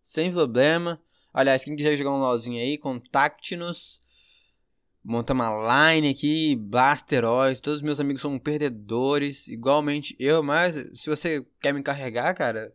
[0.00, 1.00] Sem problema.
[1.34, 4.00] Aliás, quem quiser jogar um LOLzinho aí, contacte-nos.
[5.04, 7.60] Monta uma line aqui, Blasteroids.
[7.60, 9.48] Todos os meus amigos são perdedores.
[9.48, 12.72] Igualmente eu, mas se você quer me encarregar, cara.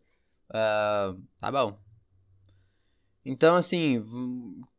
[0.50, 1.83] Uh, tá bom.
[3.26, 4.02] Então, assim,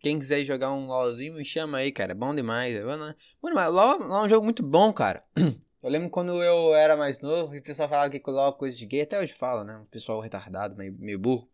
[0.01, 2.13] quem quiser jogar um LOLzinho, me chama aí, cara.
[2.13, 2.77] É bom demais.
[2.77, 3.17] É demais.
[3.73, 5.25] LOL, LOL é um jogo muito bom, cara.
[5.83, 8.75] Eu lembro quando eu era mais novo e o pessoal falava que LOL é coisa
[8.75, 9.03] de gay.
[9.03, 9.77] Até hoje fala, né?
[9.77, 11.47] Um pessoal retardado, meio, meio burro.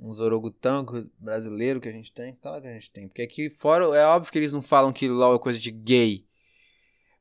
[0.00, 2.32] Um zorogutango brasileiro que a gente tem.
[2.40, 3.06] Claro que a gente tem.
[3.06, 6.26] Porque aqui fora é óbvio que eles não falam que LOL é coisa de gay.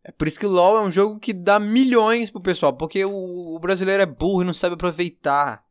[0.02, 2.72] É por isso que LoL é um jogo que dá milhões pro pessoal.
[2.72, 5.67] Porque o, o brasileiro é burro e não sabe aproveitar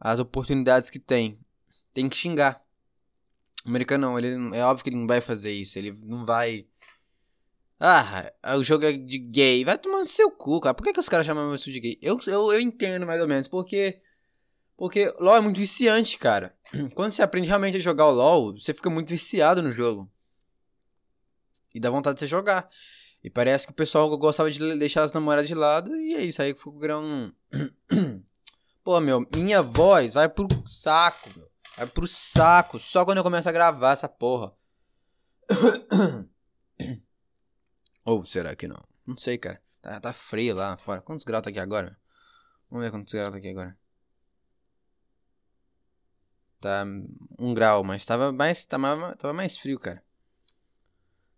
[0.00, 1.38] as oportunidades que tem.
[1.92, 2.64] Tem que xingar.
[3.64, 6.66] O americano não, ele é óbvio que ele não vai fazer isso, ele não vai.
[7.78, 9.64] Ah, o jogo é de gay.
[9.64, 10.74] Vai tomar no seu cu, cara.
[10.74, 11.98] Por que, que os caras chamam isso de gay?
[12.00, 14.00] Eu, eu, eu entendo mais ou menos, porque.
[14.76, 16.56] Porque LOL é muito viciante, cara.
[16.94, 20.10] Quando você aprende realmente a jogar o LOL, você fica muito viciado no jogo.
[21.74, 22.68] E dá vontade de você jogar.
[23.22, 25.94] E parece que o pessoal gostava de deixar as namoradas de lado.
[25.94, 27.30] E é isso aí que ficou grão.
[28.82, 31.50] Pô, meu, minha voz vai pro saco, meu.
[31.76, 32.78] Vai pro saco.
[32.78, 34.54] Só quando eu começo a gravar essa porra.
[38.04, 38.82] Ou será que não?
[39.06, 39.62] Não sei, cara.
[39.80, 41.00] Tá, tá frio lá fora.
[41.00, 41.98] Quantos graus tá aqui agora?
[42.70, 43.76] Vamos ver quantos graus tá aqui agora.
[46.60, 46.84] Tá
[47.38, 50.02] um grau, mas tava mais, tava, tava mais frio, cara.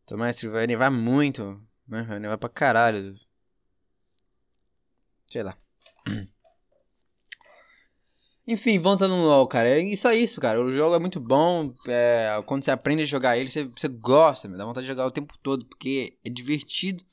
[0.06, 0.52] Tava mais frio.
[0.52, 1.62] Vai nevar muito.
[1.86, 2.02] Né?
[2.02, 3.14] Vai nevar pra caralho.
[5.26, 5.56] Sei lá.
[8.46, 10.60] Enfim, voltando no LoL, cara, é isso é isso, cara.
[10.60, 11.72] O jogo é muito bom.
[11.86, 15.06] É, quando você aprende a jogar ele, você, você gosta, me dá vontade de jogar
[15.06, 17.04] o tempo todo, porque é divertido.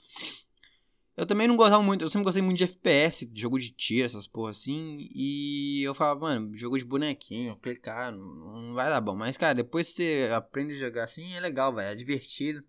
[1.16, 4.26] Eu também não gostava muito, eu sempre gostei muito de FPS, jogo de tiro, essas
[4.26, 5.10] porra assim.
[5.14, 9.16] E eu falava, mano, jogo de bonequinho, clicar, não, não vai dar bom.
[9.16, 11.92] Mas, cara, depois você aprende a jogar assim, é legal, velho.
[11.92, 12.64] É divertido.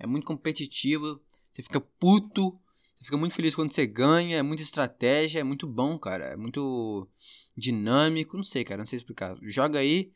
[0.00, 1.20] É muito competitivo.
[1.52, 2.58] Você fica puto.
[2.96, 4.38] Você fica muito feliz quando você ganha.
[4.38, 5.38] É muita estratégia.
[5.38, 6.24] É muito bom, cara.
[6.24, 7.08] É muito
[7.58, 9.36] dinâmico, não sei, cara, não sei explicar.
[9.42, 10.12] Joga aí.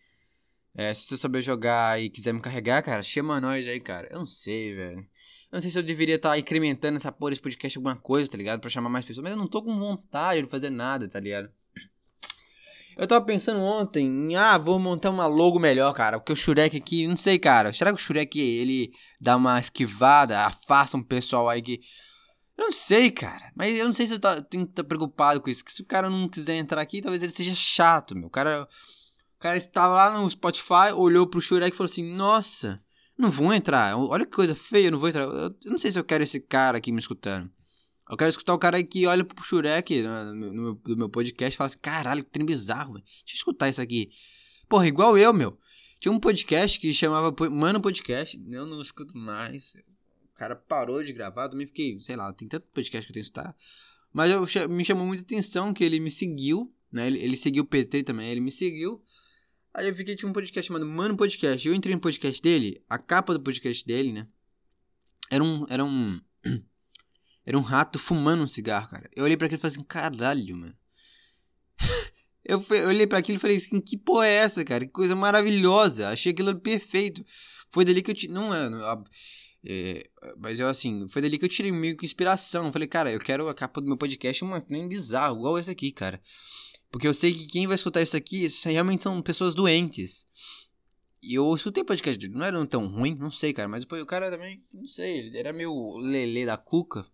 [0.74, 4.08] É, se você saber jogar e quiser me carregar, cara, chama nós aí, cara.
[4.10, 5.00] Eu não sei, velho.
[5.00, 8.30] Eu não sei se eu deveria estar tá incrementando essa porra desse podcast alguma coisa,
[8.30, 8.60] tá ligado?
[8.60, 9.24] Pra chamar mais pessoas.
[9.24, 11.50] Mas eu não tô com vontade de fazer nada, tá ligado?
[12.96, 16.18] Eu tava pensando ontem em, ah, vou montar uma logo melhor, cara.
[16.18, 17.72] Porque o Shurek aqui, não sei, cara.
[17.72, 21.80] Será que o Shurek, ele dá uma esquivada, afasta um pessoal aí que
[22.56, 23.50] eu não sei, cara.
[23.54, 25.64] Mas eu não sei se eu tô, tenho que estar preocupado com isso.
[25.64, 28.26] Que se o cara não quiser entrar aqui, talvez ele seja chato, meu.
[28.26, 28.68] O cara,
[29.36, 32.80] o cara estava lá no Spotify, olhou pro Shurek e falou assim: Nossa,
[33.16, 33.96] não vou entrar.
[33.96, 35.22] Olha que coisa feia, eu não vou entrar.
[35.22, 37.50] Eu, eu não sei se eu quero esse cara aqui me escutando.
[38.10, 41.54] Eu quero escutar o cara que olha pro Shurek no, no, no, meu, meu podcast
[41.54, 43.04] e fala assim: Caralho, que trem bizarro, velho.
[43.04, 44.10] Deixa eu escutar isso aqui.
[44.68, 45.58] Porra, igual eu, meu.
[45.98, 48.38] Tinha um podcast que chamava Mano Podcast.
[48.48, 49.76] Eu não escuto mais
[50.42, 53.30] cara parou de gravar, também fiquei, sei lá, tem tanto podcast que eu tenho que
[53.30, 53.54] estar.
[54.12, 57.06] Mas eu, me chamou muita atenção que ele me seguiu, né?
[57.06, 59.00] Ele, ele seguiu o PT também, ele me seguiu.
[59.72, 61.66] Aí eu fiquei, tinha um podcast chamado Mano Podcast.
[61.66, 64.26] Eu entrei no podcast dele, a capa do podcast dele, né?
[65.30, 65.64] Era um.
[65.70, 66.20] Era um.
[67.46, 69.08] Era um rato fumando um cigarro, cara.
[69.14, 70.76] Eu olhei para aquele e falei assim, caralho, mano.
[72.44, 74.84] Eu, eu olhei para aquilo e falei assim, que porra é essa, cara?
[74.84, 76.08] Que coisa maravilhosa.
[76.08, 77.24] Achei aquilo perfeito.
[77.70, 78.32] Foi dali que eu...
[78.32, 78.68] Não é...
[79.64, 82.72] É, mas eu assim, foi dali que eu tirei meio que inspiração.
[82.72, 85.92] Falei, cara, eu quero a capa do meu podcast uma nem bizarro, igual esse aqui,
[85.92, 86.20] cara.
[86.90, 90.26] Porque eu sei que quem vai escutar isso aqui realmente são pessoas doentes.
[91.22, 93.68] E eu escutei podcast dele, não era tão ruim, não sei, cara.
[93.68, 97.06] Mas depois o cara também, não sei, ele era meio lelê da cuca.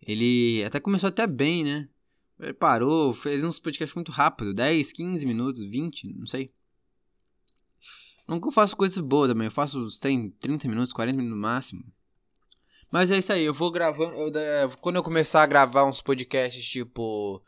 [0.00, 1.88] Ele até começou até bem, né?
[2.40, 6.52] Ele parou, fez uns podcasts muito rápido 10, 15 minutos, 20, não sei.
[8.32, 9.44] Nunca eu faço coisas boas também.
[9.44, 11.84] Eu faço 100, 30 minutos, 40 minutos no máximo.
[12.90, 14.16] Mas é isso aí, eu vou gravando.
[14.16, 17.42] Eu, quando eu começar a gravar uns podcasts, tipo.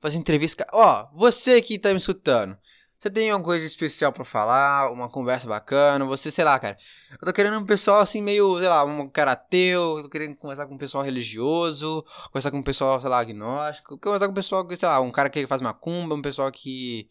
[0.00, 0.64] Fazer entrevista.
[0.72, 2.56] Ó, você que tá me escutando.
[2.96, 4.92] Você tem alguma coisa especial para falar?
[4.92, 6.04] Uma conversa bacana?
[6.04, 6.78] Você, sei lá, cara.
[7.10, 9.96] Eu tô querendo um pessoal assim, meio, sei lá, um cara ateu.
[9.96, 12.04] Eu tô querendo conversar com um pessoal religioso.
[12.26, 13.98] Conversar com um pessoal, sei lá, agnóstico.
[13.98, 16.14] Conversar com um pessoal, sei lá, um cara que faz macumba.
[16.14, 17.08] Um pessoal que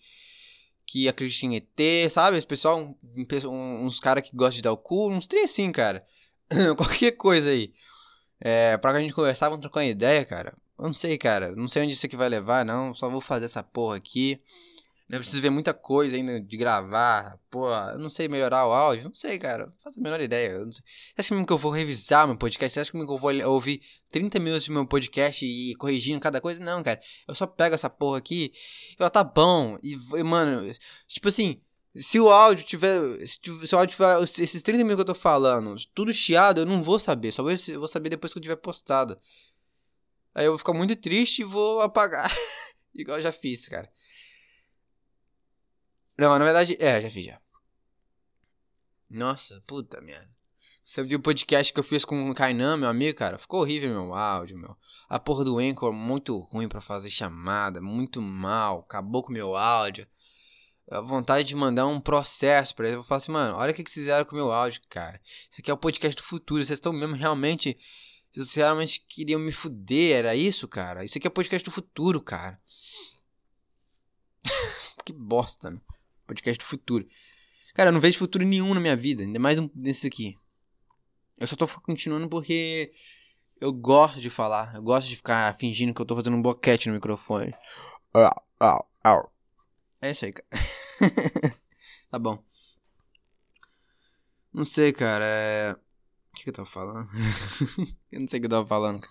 [0.88, 2.38] que acredita em ET, sabe?
[2.38, 2.96] Esse pessoal,
[3.54, 6.04] uns caras que gostam de dar o cu, uns três assim, cara.
[6.78, 7.72] Qualquer coisa aí.
[8.40, 10.56] É, pra a gente conversar, vamos trocar uma ideia, cara.
[10.80, 11.54] Eu não sei, cara.
[11.56, 12.94] Não sei onde isso aqui vai levar, não.
[12.94, 14.40] Só vou fazer essa porra aqui.
[15.10, 17.40] Eu preciso ver muita coisa ainda de gravar.
[17.50, 19.06] Pô, eu não sei melhorar o áudio.
[19.06, 19.68] Não sei, cara.
[19.68, 20.60] Não faço a menor ideia.
[20.66, 20.82] Você
[21.18, 22.74] acha que eu vou revisar meu podcast?
[22.74, 26.62] Você acha que eu vou ouvir 30 minutos do meu podcast e corrigindo cada coisa?
[26.62, 27.00] Não, cara.
[27.26, 28.52] Eu só pego essa porra aqui
[28.92, 29.80] e falo, tá bom.
[29.82, 30.70] E, mano,
[31.08, 31.62] tipo assim,
[31.96, 33.26] se o áudio tiver.
[33.26, 34.22] Se o áudio tiver.
[34.44, 37.32] Esses 30 minutos que eu tô falando, tudo chiado, eu não vou saber.
[37.32, 39.18] Só vou saber depois que eu tiver postado.
[40.36, 42.30] Aí eu vou ficar muito triste e vou apagar.
[42.94, 43.90] Igual eu já fiz, cara.
[46.18, 47.40] Não, na verdade, é, já fiz já.
[49.10, 50.30] Nossa, puta merda.
[50.88, 53.38] Você viu o podcast que eu fiz com o Kainan, meu amigo, cara?
[53.38, 54.76] Ficou horrível meu áudio, meu.
[55.10, 60.08] A porra do Anchor muito ruim para fazer chamada, muito mal, acabou com meu áudio.
[60.90, 62.96] A vontade de mandar um processo pra ele.
[62.96, 65.20] Eu falo assim, mano, olha o que, vocês fizeram com meu áudio, cara.
[65.52, 66.64] Isso aqui é o podcast do futuro.
[66.64, 67.78] Vocês estão mesmo realmente.
[68.32, 71.04] Vocês realmente queriam me fuder, era isso, cara?
[71.04, 72.58] Isso aqui é o podcast do futuro, cara.
[75.04, 75.82] que bosta, né?
[76.28, 77.08] Podcast do futuro.
[77.74, 80.38] Cara, eu não vejo futuro nenhum na minha vida, ainda mais nesse aqui.
[81.38, 82.92] Eu só tô continuando porque
[83.62, 84.76] eu gosto de falar.
[84.76, 87.54] Eu gosto de ficar fingindo que eu tô fazendo um boquete no microfone.
[90.02, 90.48] É isso aí, cara.
[92.10, 92.44] tá bom.
[94.52, 95.26] Não sei, cara.
[95.26, 95.74] É...
[95.74, 97.08] O que, que eu tava falando?
[98.12, 99.06] eu não sei o que eu tava falando.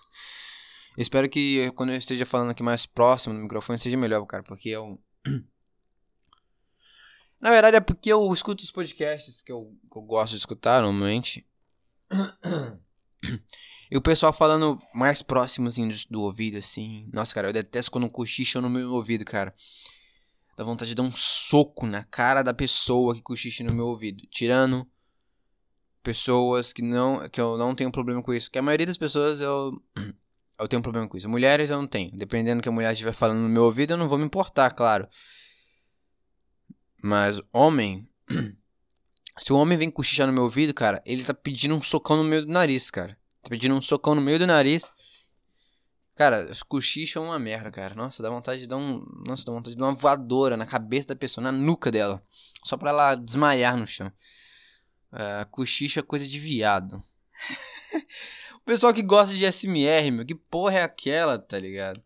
[0.96, 4.42] Eu espero que quando eu esteja falando aqui mais próximo do microfone seja melhor, cara,
[4.42, 5.00] porque eu.
[7.40, 10.82] Na verdade é porque eu escuto os podcasts que eu, que eu gosto de escutar
[10.82, 11.46] normalmente.
[13.90, 17.08] E o pessoal falando mais próximo assim do, do, ouvido, assim.
[17.12, 19.54] Nossa, cara, eu detesto quando cochicha no meu ouvido, cara.
[20.56, 24.26] Dá vontade de dar um soco na cara da pessoa que cochicha no meu ouvido.
[24.28, 24.86] Tirando
[26.02, 27.28] pessoas que não.
[27.28, 28.50] que eu não tenho problema com isso.
[28.50, 29.80] Que a maioria das pessoas eu.
[30.58, 31.28] Eu tenho problema com isso.
[31.28, 32.10] Mulheres eu não tenho.
[32.16, 34.70] Dependendo do que a mulher estiver falando no meu ouvido, eu não vou me importar,
[34.70, 35.06] claro.
[37.06, 38.08] Mas homem.
[39.38, 42.24] Se o homem vem cochichar no meu ouvido, cara, ele tá pedindo um socão no
[42.24, 43.16] meio do nariz, cara.
[43.42, 44.90] Tá pedindo um socão no meio do nariz.
[46.16, 47.94] Cara, os cochichos é uma merda, cara.
[47.94, 49.06] Nossa, dá vontade de dar um.
[49.24, 52.20] Nossa, dá vontade de dar uma voadora na cabeça da pessoa, na nuca dela.
[52.64, 54.10] Só pra ela desmaiar no chão.
[55.12, 57.00] Uh, cochicho é coisa de viado.
[58.56, 62.02] o pessoal que gosta de SMR, meu, que porra é aquela, tá ligado?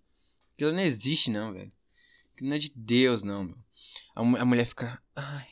[0.55, 1.73] Aquilo não existe, não, velho.
[2.35, 3.57] Aquilo não é de Deus, não, meu.
[4.15, 5.01] A, a mulher fica.
[5.15, 5.47] Ai.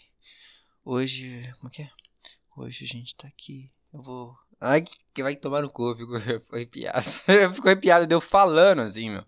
[0.84, 1.52] Hoje.
[1.58, 1.90] Como é que é?
[2.56, 3.70] Hoje a gente tá aqui.
[3.92, 4.36] Eu vou.
[4.60, 5.94] Ai, que vai tomar no cu.
[5.94, 7.06] Fico, eu fico arrepiado.
[7.28, 9.24] eu fico arrepiado, deu falando assim, meu.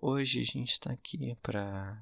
[0.00, 2.00] Hoje a gente tá aqui pra.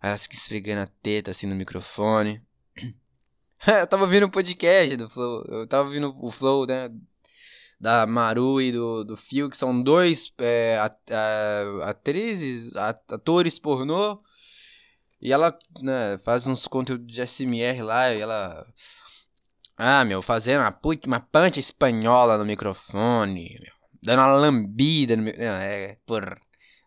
[0.00, 2.42] Aí ela fica esfregando a teta assim no microfone.
[3.66, 5.44] eu tava ouvindo o um podcast do Flow.
[5.48, 6.90] Eu tava ouvindo o Flow, né?
[7.78, 10.78] Da Maru e do, do Phil, que são dois é,
[11.82, 14.22] atrizes, atores pornô
[15.20, 18.66] e ela né, faz uns conteúdos de SMR lá e ela.
[19.76, 25.22] Ah, meu, fazendo uma, puta, uma pancha espanhola no microfone, meu, dando uma lambida no
[25.22, 25.64] microfone.
[25.64, 26.40] É, por.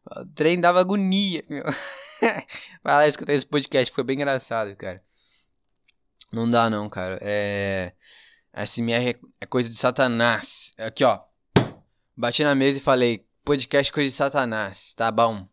[0.05, 1.63] O trem dava agonia, meu.
[2.83, 5.03] Vai lá escutar esse podcast, foi bem engraçado, cara.
[6.31, 7.19] Não dá não, cara.
[7.21, 7.93] É.
[8.65, 10.73] SMR é coisa de satanás.
[10.77, 11.21] Aqui, ó.
[12.17, 15.47] Bati na mesa e falei, podcast coisa de satanás, tá bom.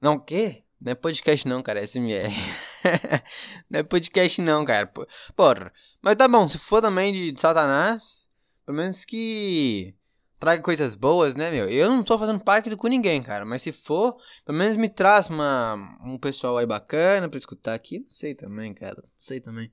[0.00, 0.63] Não, o quê?
[0.84, 2.28] Não é podcast não, cara, é SMR.
[3.72, 4.86] não é podcast não, cara.
[5.34, 5.72] Porra.
[6.02, 8.28] Mas tá bom, se for também de Satanás,
[8.66, 9.94] pelo menos que
[10.38, 11.70] traga coisas boas, né, meu?
[11.70, 13.46] Eu não tô fazendo pacto com ninguém, cara.
[13.46, 18.00] Mas se for, pelo menos me traz uma, um pessoal aí bacana pra escutar aqui.
[18.00, 18.96] Não sei também, cara.
[18.96, 19.72] Não sei também.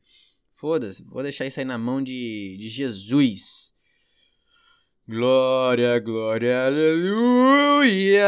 [0.56, 3.74] Foda-se, vou deixar isso aí na mão de, de Jesus.
[5.06, 8.24] Glória, glória, aleluia.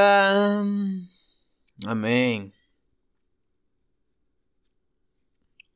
[1.86, 2.52] Amém.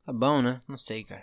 [0.08, 0.58] Tá bom, né?
[0.66, 1.22] Não sei, cara.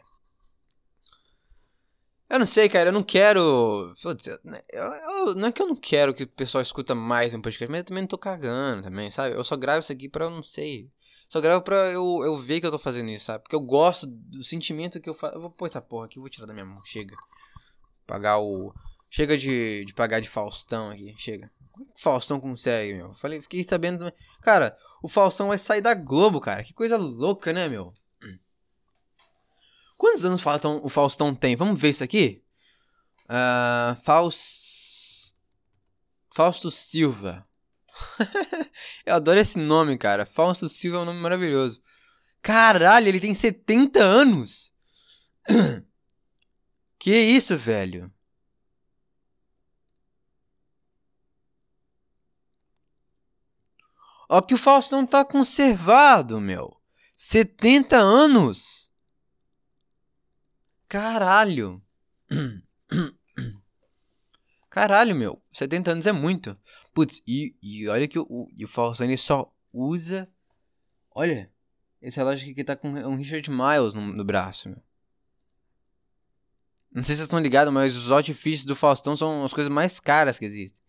[2.29, 3.95] Eu não sei, cara, eu não quero.
[3.99, 4.39] Putz, eu,
[4.71, 7.79] eu, não é que eu não quero que o pessoal escuta mais um podcast, mas
[7.79, 9.35] eu também não tô cagando também, sabe?
[9.35, 10.87] Eu só gravo isso aqui pra eu não sei.
[11.27, 13.41] Só gravo pra eu, eu ver que eu tô fazendo isso, sabe?
[13.41, 15.35] Porque eu gosto do sentimento que eu faço.
[15.35, 16.79] Eu vou pôr essa porra aqui, vou tirar da minha mão.
[16.85, 17.15] Chega.
[18.05, 18.71] Pagar o.
[19.09, 21.49] Chega de, de pagar de Faustão aqui, chega.
[21.71, 23.15] Como que Faustão consegue, meu?
[23.15, 24.13] Falei, fiquei sabendo.
[24.43, 26.63] Cara, o Faustão vai sair da Globo, cara.
[26.63, 27.91] Que coisa louca, né, meu?
[30.05, 30.43] Quantos anos
[30.83, 31.55] o Faustão tem?
[31.55, 32.43] Vamos ver isso aqui?
[33.23, 35.35] Uh, Faust...
[36.35, 37.43] Fausto Silva.
[39.03, 40.23] Eu adoro esse nome, cara.
[40.23, 41.81] Fausto Silva é um nome maravilhoso.
[42.39, 44.71] Caralho, ele tem 70 anos.
[46.99, 48.13] que isso, velho?
[54.29, 56.79] Ó que o Faustão tá conservado, meu.
[57.17, 58.91] 70 anos.
[60.87, 61.81] Caralho.
[64.69, 65.41] Caralho, meu.
[65.53, 66.57] 70 anos é muito.
[66.93, 70.29] Putz, e, e olha que o, o, o ele só usa.
[71.11, 71.51] Olha.
[72.01, 74.77] Esse relógio aqui tá com um Richard Miles no, no braço, meu.
[76.91, 79.99] Não sei se vocês estão ligados, mas os artifícios do Faustão são as coisas mais
[79.99, 80.83] caras que existem.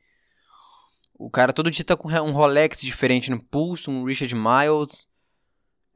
[1.14, 5.08] O cara todo dia tá com um Rolex diferente no pulso, um Richard Miles.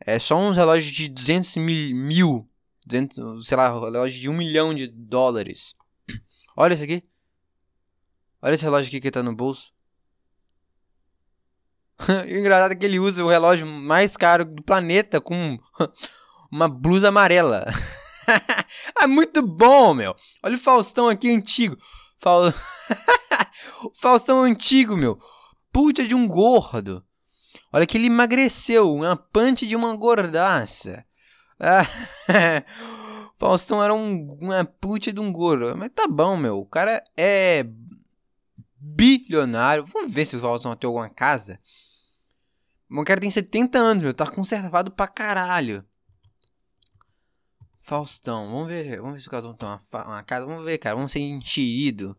[0.01, 2.50] É só uns relógios de 200 mil, mil
[2.91, 5.75] 200, sei lá, relógio de um milhão de dólares.
[6.57, 7.03] Olha isso aqui.
[8.43, 9.73] Olha esse relógio aqui que tá no bolso.
[12.27, 15.59] e o engraçado é que ele usa o relógio mais caro do planeta com
[16.51, 17.65] uma blusa amarela.
[19.01, 20.15] é muito bom, meu.
[20.43, 21.77] Olha o Faustão aqui antigo.
[23.83, 25.19] O Faustão antigo, meu.
[25.73, 27.05] Puta de um gordo.
[27.73, 28.93] Olha que ele emagreceu.
[28.93, 31.05] Uma punch de uma gordaça.
[31.61, 31.87] Ah,
[33.37, 35.77] Faustão era um, uma puta de um gordo.
[35.77, 36.59] Mas tá bom, meu.
[36.59, 37.67] O cara é
[38.77, 39.85] bilionário.
[39.85, 41.59] Vamos ver se o Faustão tem alguma casa.
[42.91, 44.15] O cara tem 70 anos, meu.
[44.15, 45.85] Tá conservado pra caralho.
[47.79, 48.99] Faustão, vamos ver.
[48.99, 50.47] Vamos ver se o Faustão tem uma, uma, casa.
[50.47, 50.97] Vamos ver, cara.
[50.97, 52.17] Vamos ser enchido.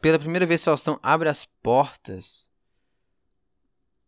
[0.00, 2.50] Pela primeira vez, o Faustão abre as portas.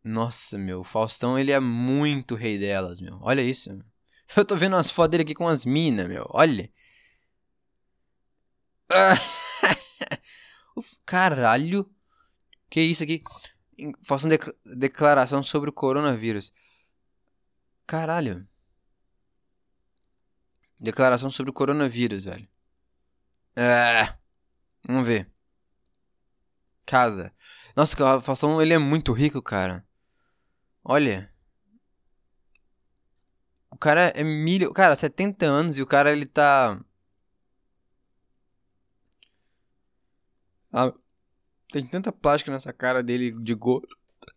[0.04, 0.80] Nossa, meu.
[0.80, 3.18] O Faustão, ele é muito rei delas, meu.
[3.20, 3.91] Olha isso, meu.
[4.36, 6.26] Eu tô vendo umas fotos dele aqui com as minas, meu.
[6.30, 6.70] Olha.
[11.04, 11.88] Caralho.
[12.70, 13.22] Que isso aqui?
[14.04, 14.38] Façam de
[14.76, 16.52] declaração sobre o coronavírus.
[17.86, 18.46] Caralho.
[20.78, 22.48] Declaração sobre o coronavírus, velho.
[23.56, 24.14] É.
[24.86, 25.30] Vamos ver.
[26.84, 27.32] Casa.
[27.76, 29.86] Nossa, o Faustão, ele é muito rico, cara.
[30.84, 31.31] Olha.
[33.72, 34.72] O cara é milho.
[34.72, 36.78] Cara, 70 anos e o cara ele tá.
[40.72, 40.92] Ah,
[41.70, 43.82] tem tanta plástica nessa cara dele de, go...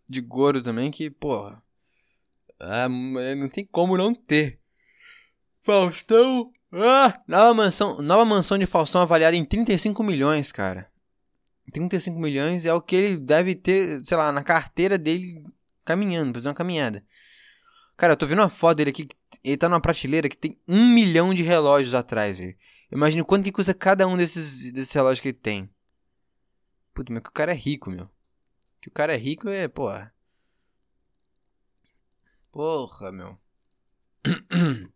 [0.08, 1.62] de gordo também que, porra.
[2.58, 4.58] Ah, não tem como não ter.
[5.60, 6.50] Faustão.
[6.72, 10.90] Ah, nova mansão, nova mansão de Faustão avaliada em 35 milhões, cara.
[11.72, 15.44] 35 milhões é o que ele deve ter, sei lá, na carteira dele
[15.84, 17.04] caminhando, fazer uma caminhada.
[17.96, 19.08] Cara, eu tô vendo uma foto dele aqui.
[19.42, 22.56] Ele tá numa prateleira que tem um milhão de relógios atrás, velho.
[22.90, 25.70] Imagina quanto que custa cada um desses, desses relógios que ele tem.
[26.94, 28.08] Puta, mas que o cara é rico, meu.
[28.80, 30.14] Que o cara é rico é, porra.
[32.50, 33.38] Porra, meu.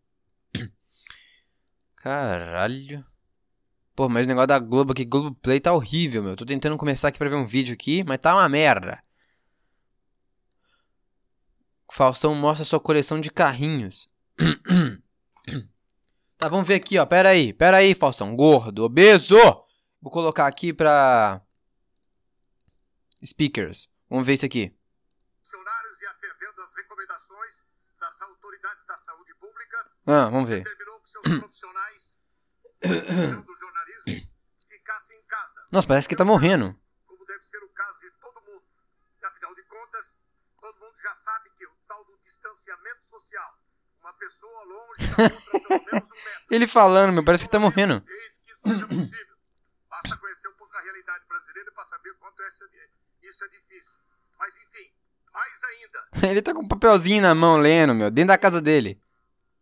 [1.96, 3.04] Caralho.
[3.94, 6.36] Pô, mas o negócio da Globo aqui, Globo Play tá horrível, meu.
[6.36, 9.02] Tô tentando começar aqui pra ver um vídeo aqui, mas tá uma merda.
[11.92, 14.08] Faustão mostra sua coleção de carrinhos.
[16.38, 17.06] tá, vamos ver aqui, ó.
[17.06, 18.34] Pera aí, pera aí, Faustão.
[18.34, 19.36] Gordo, obeso.
[20.00, 21.42] Vou colocar aqui pra...
[23.24, 23.88] Speakers.
[24.08, 24.74] Vamos ver isso aqui.
[25.44, 27.66] Funcionários e atendendo as recomendações
[27.98, 29.76] das autoridades da saúde pública.
[30.06, 30.62] Ah, vamos ver.
[30.62, 32.18] Determinou que seus profissionais
[32.80, 34.30] do jornalismo
[34.66, 35.66] ficassem em casa.
[35.70, 36.74] Nossa, parece que tá morrendo.
[37.06, 38.64] Como deve ser o caso de todo mundo.
[39.22, 40.18] Afinal de contas,
[40.60, 43.58] Todo mundo já sabe que o tal do distanciamento social,
[44.00, 46.44] uma pessoa longe da outra pelo menos um metro.
[46.50, 48.00] Ele falando, meu, parece que tá morrendo.
[48.00, 49.36] Desde que seja possível.
[49.88, 52.42] Basta conhecer um pouco a realidade brasileira para saber quanto
[53.22, 54.02] isso é difícil.
[54.38, 54.92] Mas enfim,
[55.32, 56.08] mais ainda.
[56.30, 59.00] Ele tá com um papelzinho na mão lendo, meu, dentro da casa dele.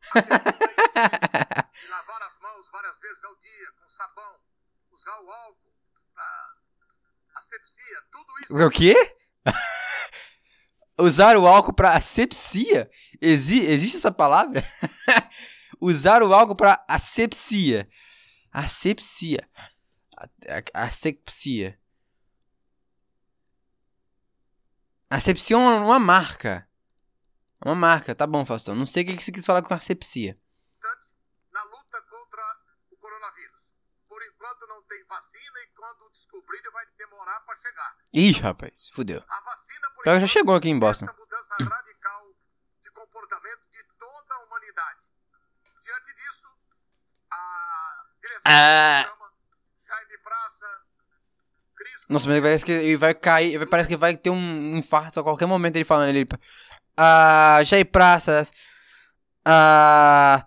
[1.89, 4.41] lavar as mãos várias vezes ao dia com sabão,
[4.93, 5.74] usar o álcool
[6.14, 6.55] pra
[7.34, 8.59] asepsia, tudo isso.
[8.59, 8.95] O quê?
[11.01, 12.90] Usar o álcool para asepsia?
[13.20, 14.62] Exi existe essa palavra?
[15.80, 17.88] Usar o álcool para asepsia.
[18.53, 19.49] Asepsia.
[20.74, 21.78] Asepsia.
[25.09, 26.68] Asepsia é uma marca.
[27.64, 28.74] Uma marca, tá bom, Faustão.
[28.74, 30.34] Não sei o que você quis falar com asepsia.
[31.53, 32.42] Na luta contra
[32.90, 33.74] o coronavírus.
[34.09, 36.11] Por enquanto não tem vacina e quando
[36.72, 37.97] vai demorar para chegar.
[38.14, 39.22] Ih, rapaz, fudeu.
[39.28, 41.07] A vacina por enquanto, já chegou aqui em Boston.
[41.18, 42.34] mudança radical
[42.80, 45.12] de comportamento de toda a humanidade.
[45.80, 46.49] Diante disso,
[47.30, 49.03] a direção ah.
[49.03, 49.32] do programa,
[49.76, 50.89] Jaime Praça,
[52.09, 53.64] nossa, mas parece que ele vai cair.
[53.68, 56.09] Parece que vai ter um infarto a qualquer momento ele falando.
[56.09, 56.26] Ele.
[56.97, 58.53] Ah, Jair Praças.
[59.45, 60.45] Ah.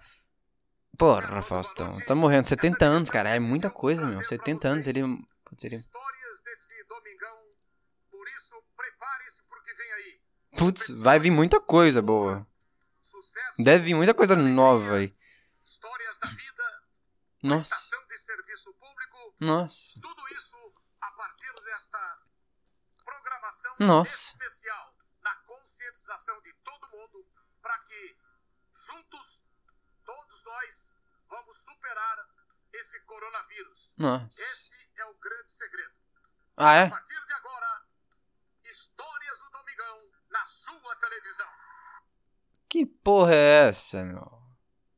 [1.02, 2.00] Porra, Faustão.
[2.06, 2.48] Tá morrendo.
[2.48, 3.32] 70 anos, cara.
[3.32, 4.24] É muita coisa, meu.
[4.24, 5.02] 70 anos ele.
[5.44, 5.78] Putz, ele...
[10.56, 12.46] Putz, vai vir muita coisa boa.
[13.58, 15.12] Deve vir muita coisa nova aí.
[17.42, 17.98] Nossa.
[19.40, 20.00] Nossa.
[20.00, 22.20] Tudo isso a partir desta
[23.04, 24.36] programação Nossa.
[24.38, 27.26] especial na conscientização de todo mundo
[27.60, 28.18] para que
[28.72, 29.50] juntos
[30.06, 30.96] todos nós
[31.30, 32.18] vamos superar
[32.74, 33.96] esse coronavírus.
[33.98, 34.42] Nossa.
[34.42, 35.94] Esse é o grande segredo.
[36.58, 36.84] Ah, é?
[36.86, 37.86] A partir de agora,
[38.64, 41.48] histórias do Domingão na sua televisão.
[42.70, 44.42] Que porra é essa, meu?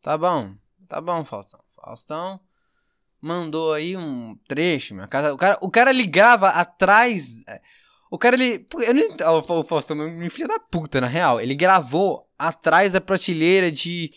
[0.01, 0.55] Tá bom,
[0.87, 1.63] tá bom, Faustão.
[1.75, 2.39] Faustão
[3.23, 5.33] mandou aí um trecho, minha casa.
[5.33, 7.41] O cara, o cara ligava atrás.
[7.47, 7.61] É,
[8.11, 8.67] o cara, ele.
[8.79, 11.39] Eu não, o Faustão, meu filho da puta, na real.
[11.39, 14.11] Ele gravou atrás da prateleira de.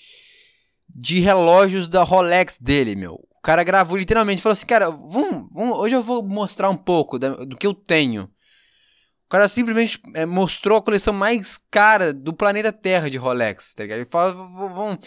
[0.89, 3.15] De relógios da Rolex dele, meu.
[3.15, 4.43] O cara gravou literalmente.
[4.43, 7.75] Falou assim, cara, vamos, vamos, hoje eu vou mostrar um pouco da, do que eu
[7.75, 8.25] tenho.
[8.25, 13.83] O cara simplesmente é, mostrou a coleção mais cara do planeta Terra de Rolex, tá
[13.83, 13.99] ligado?
[13.99, 14.99] Ele fala, vamos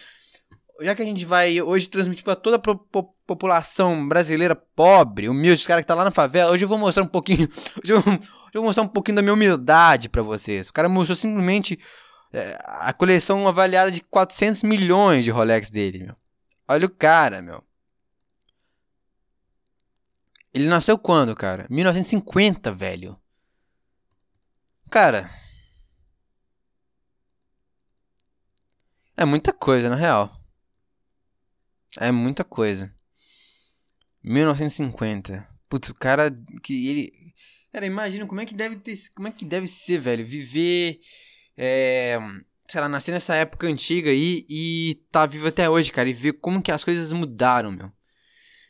[0.81, 5.61] já que a gente vai hoje transmitir para toda a po população brasileira pobre, humilde,
[5.61, 7.47] os caras que tá lá na favela, hoje eu vou mostrar um pouquinho,
[7.83, 8.19] hoje eu, hoje
[8.55, 10.67] eu vou mostrar um pouquinho da minha humildade para vocês.
[10.69, 11.77] O cara mostrou simplesmente
[12.63, 16.15] a coleção avaliada de 400 milhões de Rolex dele, meu.
[16.67, 17.63] Olha o cara, meu.
[20.53, 21.67] Ele nasceu quando, cara?
[21.69, 23.19] 1950, velho.
[24.89, 25.29] Cara.
[29.15, 30.31] É muita coisa, na real.
[31.97, 32.93] É muita coisa.
[34.23, 35.47] 1950.
[35.69, 36.31] Putz, o cara
[36.63, 37.33] que ele.
[37.71, 38.97] Cara, imagina como é que deve ter.
[39.15, 40.25] Como é que deve ser, velho?
[40.25, 40.99] Viver.
[41.61, 42.17] É,
[42.69, 46.09] sei lá, nascer nessa época antiga aí e tá vivo até hoje, cara.
[46.09, 47.91] E ver como que as coisas mudaram, meu.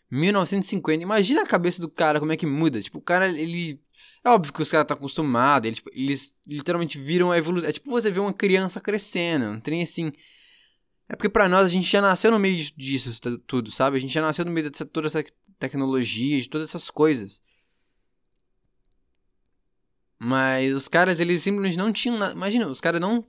[0.10, 1.04] 1950.
[1.04, 2.82] Imagina a cabeça do cara, como é que muda.
[2.82, 3.80] Tipo, o cara, ele.
[4.26, 5.68] É óbvio que os caras estão tá acostumados.
[5.68, 7.70] Eles, tipo, eles literalmente viram a evolução.
[7.70, 9.46] É tipo você ver uma criança crescendo.
[9.46, 10.12] Não tem assim.
[11.08, 13.12] É porque para nós a gente já nasceu no meio disso
[13.46, 13.98] tudo, sabe?
[13.98, 15.24] A gente já nasceu no meio de toda essa
[15.60, 17.42] tecnologia, de todas essas coisas.
[20.20, 22.34] Mas os caras, eles simplesmente não tinham nada.
[22.34, 23.24] Imagina, os caras não.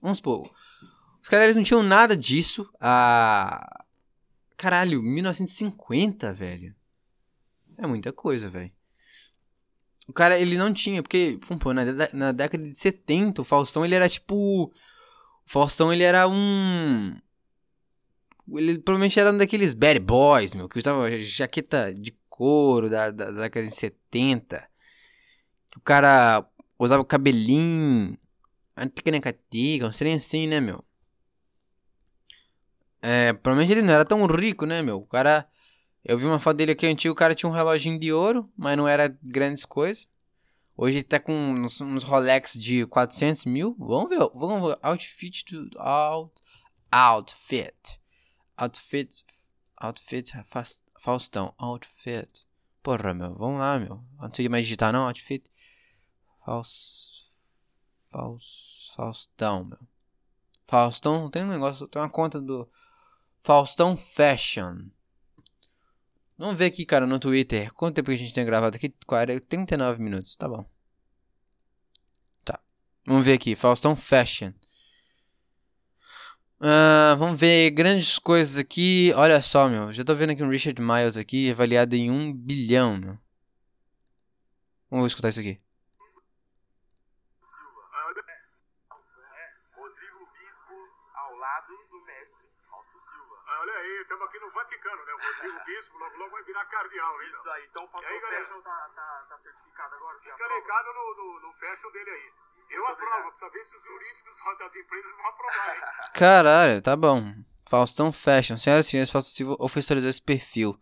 [0.00, 0.50] Vamos supor.
[1.22, 3.82] Os caras, eles não tinham nada disso a.
[4.54, 6.74] Caralho, 1950, velho.
[7.78, 8.70] É muita coisa, velho.
[10.06, 11.82] O cara, ele não tinha, porque, pô, na,
[12.12, 14.64] na década de 70, o Faustão, ele era tipo.
[14.66, 14.72] O
[15.46, 17.16] Faustão, ele era um.
[18.52, 23.30] Ele provavelmente era um daqueles bad boys, meu, que usava jaqueta de couro da, da,
[23.30, 24.73] da década de 70.
[25.74, 26.46] Que o cara
[26.78, 28.16] usava o cabelinho,
[28.76, 30.84] uma pequena catiga, um trem assim, né, meu?
[33.02, 34.98] É, provavelmente ele não era tão rico, né, meu?
[34.98, 35.48] O cara.
[36.04, 38.76] Eu vi uma foto dele aqui antigo, o cara tinha um reloginho de ouro, mas
[38.76, 40.06] não era grandes coisas.
[40.76, 43.74] Hoje ele tá com uns, uns Rolex de 400 mil.
[43.78, 44.78] Vamos ver, vamos ver.
[44.82, 46.32] Outfit to out,
[46.92, 47.98] outfit.
[48.56, 49.24] Outfit.
[49.80, 50.32] Outfit
[51.00, 51.52] Faustão.
[51.58, 52.46] Outfit.
[52.84, 53.34] Porra, meu.
[53.34, 54.04] Vamos lá, meu.
[54.20, 55.06] Não sei mais digitar, não.
[55.06, 55.50] Outfit.
[56.44, 57.24] Faust.
[58.12, 58.94] Faust.
[58.94, 59.78] Faustão, meu.
[60.66, 61.30] Faustão.
[61.30, 61.88] Tem um negócio.
[61.88, 62.68] Tem uma conta do.
[63.40, 64.90] Faustão Fashion.
[66.36, 67.72] Vamos ver aqui, cara, no Twitter.
[67.72, 68.90] Quanto tempo que a gente tem gravado aqui?
[68.90, 70.36] 39 minutos.
[70.36, 70.66] Tá bom.
[72.44, 72.60] Tá.
[73.06, 73.56] Vamos ver aqui.
[73.56, 74.52] Faustão Fashion.
[76.64, 79.12] Uh, vamos ver grandes coisas aqui.
[79.16, 79.92] Olha só, meu.
[79.92, 83.18] Já tô vendo aqui um Richard Miles aqui, avaliado em um bilhão, meu.
[84.88, 85.58] Vamos escutar isso aqui.
[89.76, 90.74] Rodrigo Bispo
[91.12, 93.36] ao lado do mestre Fausto Silva.
[93.46, 95.12] Ah, olha aí, estamos aqui no Vaticano, né?
[95.12, 97.14] O Rodrigo Bispo logo, logo vai virar cardeal.
[97.16, 97.28] Então.
[97.28, 100.18] Isso aí, então o Fausto Fashion tá, tá, tá certificado agora?
[100.18, 102.32] Fica ligado no, no, no fashion dele aí.
[102.70, 105.82] Eu aprovo, precisa ver se os jurídicos das empresas vão aprovar, hein?
[106.14, 107.34] Caralho, tá bom.
[107.68, 108.56] Faustão Fashion.
[108.56, 110.78] Senhoras e senhores, Fausto Silva oficializou esse perfil.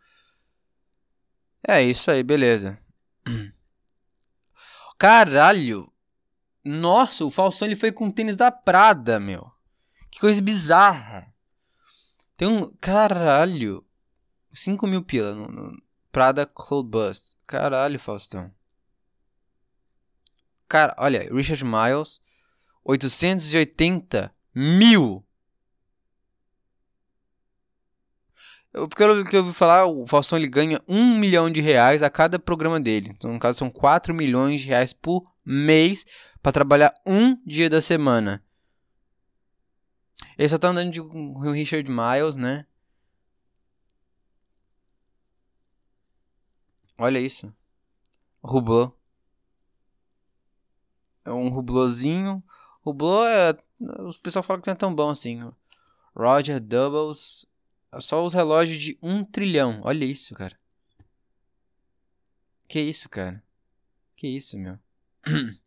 [1.66, 2.78] É isso aí, beleza.
[4.98, 5.92] Caralho!
[6.64, 9.50] Nossa, o Faustão ele foi com tênis da Prada, meu.
[10.10, 11.32] Que coisa bizarra.
[12.36, 12.70] Tem um.
[12.76, 13.84] Caralho!
[14.54, 17.36] 5 mil pila no, no Prada Cloud Bust.
[17.46, 18.52] Caralho, Faustão.
[20.72, 22.18] Cara, olha, Richard Miles,
[22.82, 25.22] 880 mil.
[28.72, 32.08] Eu, pelo que eu ouvi falar, o Faustão ele ganha um milhão de reais a
[32.08, 33.10] cada programa dele.
[33.10, 36.06] Então, no caso, são 4 milhões de reais por mês
[36.42, 38.42] para trabalhar um dia da semana.
[40.38, 42.64] Ele só tá andando de um Richard Miles, né?
[46.96, 47.54] Olha isso.
[48.42, 49.01] Rubô.
[51.24, 52.42] É um rublozinho.
[52.84, 53.56] Rublô é.
[54.00, 55.40] Os pessoal falam que não é tão bom assim.
[56.16, 57.46] Roger Doubles.
[57.92, 59.80] É só os relógios de um trilhão.
[59.84, 60.56] Olha isso, cara.
[62.68, 63.42] Que isso, cara?
[64.16, 64.78] Que isso, meu?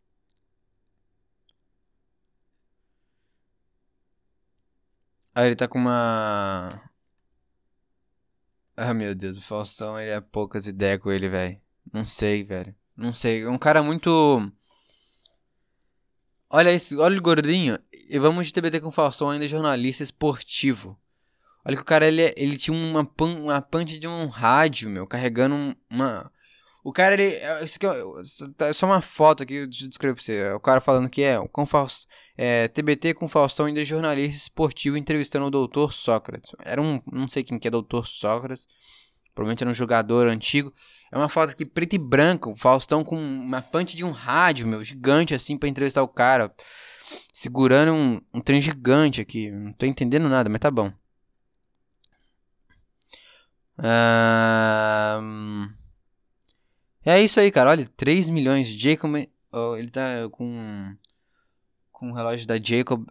[5.35, 6.81] Ah, ele tá com uma.
[8.77, 11.59] Ah, meu Deus, o Faustão, ele é poucas ideias com ele, velho.
[11.91, 12.73] Não sei, velho.
[12.95, 13.43] Não sei.
[13.43, 14.09] É um cara muito.
[16.49, 17.77] Olha isso, olha o gordinho.
[18.09, 20.97] E vamos de TBT com o Faustão, ainda jornalista esportivo.
[21.65, 25.07] Olha que o cara, ele, ele tinha uma, pan, uma punch de um rádio, meu,
[25.07, 26.31] carregando uma...
[26.83, 27.33] O cara, ele...
[27.33, 30.51] É, isso aqui é, é só uma foto aqui, eu descrever pra você.
[30.51, 32.05] O cara falando que é, com Faust,
[32.37, 36.51] é TBT com Faustão, ainda jornalista esportivo, entrevistando o doutor Sócrates.
[36.63, 37.01] Era um...
[37.11, 38.67] Não sei quem que é doutor Sócrates.
[39.33, 40.71] Provavelmente era um jogador antigo.
[41.15, 44.67] É uma foto aqui preto e branco, o Faustão com uma punch de um rádio,
[44.67, 46.53] meu, gigante assim para entrevistar o cara.
[47.31, 49.49] Segurando um, um trem gigante aqui.
[49.49, 50.91] Não tô entendendo nada, mas tá bom.
[53.79, 55.69] Um...
[57.05, 57.69] É isso aí, cara.
[57.69, 58.67] Olha, 3 milhões.
[58.67, 59.15] Jacob.
[59.53, 60.97] Oh, ele tá com.
[61.93, 63.07] Com o relógio da Jacob.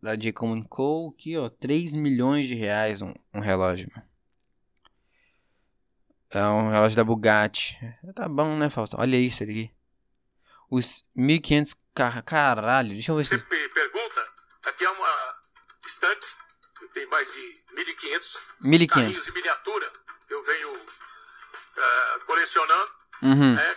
[0.00, 1.12] Da Jacob Co.
[1.14, 1.50] Aqui, ó.
[1.50, 4.07] 3 milhões de reais um, um relógio, meu.
[6.30, 7.78] É um relógio da Bugatti.
[8.14, 9.00] Tá bom, né, Faustão?
[9.00, 9.70] Olha isso aqui.
[10.70, 12.22] Os 1.500 car...
[12.22, 14.32] Caralho, deixa eu ver Você pergunta,
[14.66, 15.14] aqui é uma
[15.86, 16.26] estante
[16.78, 19.90] que tem mais de 1.500 carrinhos de miniatura
[20.26, 22.90] que eu venho uh, colecionando.
[23.22, 23.54] Uhum.
[23.54, 23.76] Né?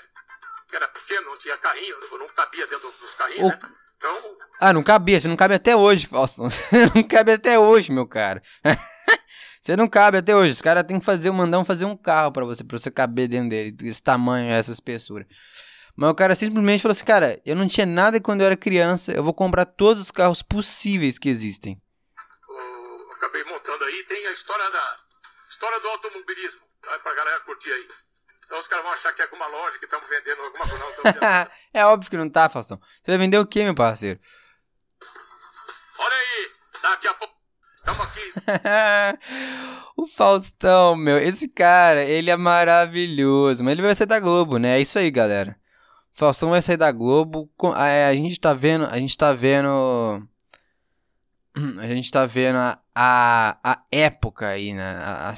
[0.74, 3.50] Era pequeno, não tinha carrinho, não cabia dentro dos carrinhos, o...
[3.50, 3.60] né?
[3.96, 4.38] Então...
[4.60, 6.48] Ah, não cabia, você não cabe até hoje, Faustão.
[6.96, 8.42] não cabe até hoje, meu cara.
[9.62, 10.54] Você não cabe até hoje.
[10.54, 13.28] Os caras têm que fazer, mandar um fazer um carro para você, pra você caber
[13.28, 13.78] dentro dele.
[13.84, 15.28] Esse tamanho, essa espessura.
[15.96, 19.12] Mas o cara simplesmente falou assim, cara, eu não tinha nada quando eu era criança,
[19.12, 21.78] eu vou comprar todos os carros possíveis que existem.
[22.50, 24.96] Eu acabei montando aí, tem a história da
[25.48, 26.98] história do automobilismo, tá?
[27.00, 27.88] pra galera curtir aí.
[28.46, 31.20] Então os caras vão achar que é alguma loja que estamos vendendo alguma coisa.
[31.22, 31.52] Não,
[31.82, 32.80] é óbvio que não tá, Faustão.
[32.82, 34.20] Você vai vender o que, meu parceiro?
[36.00, 36.52] Olha aí,
[36.82, 37.41] daqui a pouco
[37.86, 38.22] Aqui.
[39.98, 43.64] o Faustão, meu, esse cara, ele é maravilhoso.
[43.64, 44.78] Mas ele vai sair da Globo, né?
[44.78, 45.56] É isso aí, galera.
[46.14, 47.50] O Faustão vai sair da Globo.
[47.78, 48.86] É, a gente tá vendo.
[48.86, 49.68] A gente tá vendo.
[51.80, 54.84] A gente tá vendo a, a, a época aí, né?
[55.04, 55.34] A, a,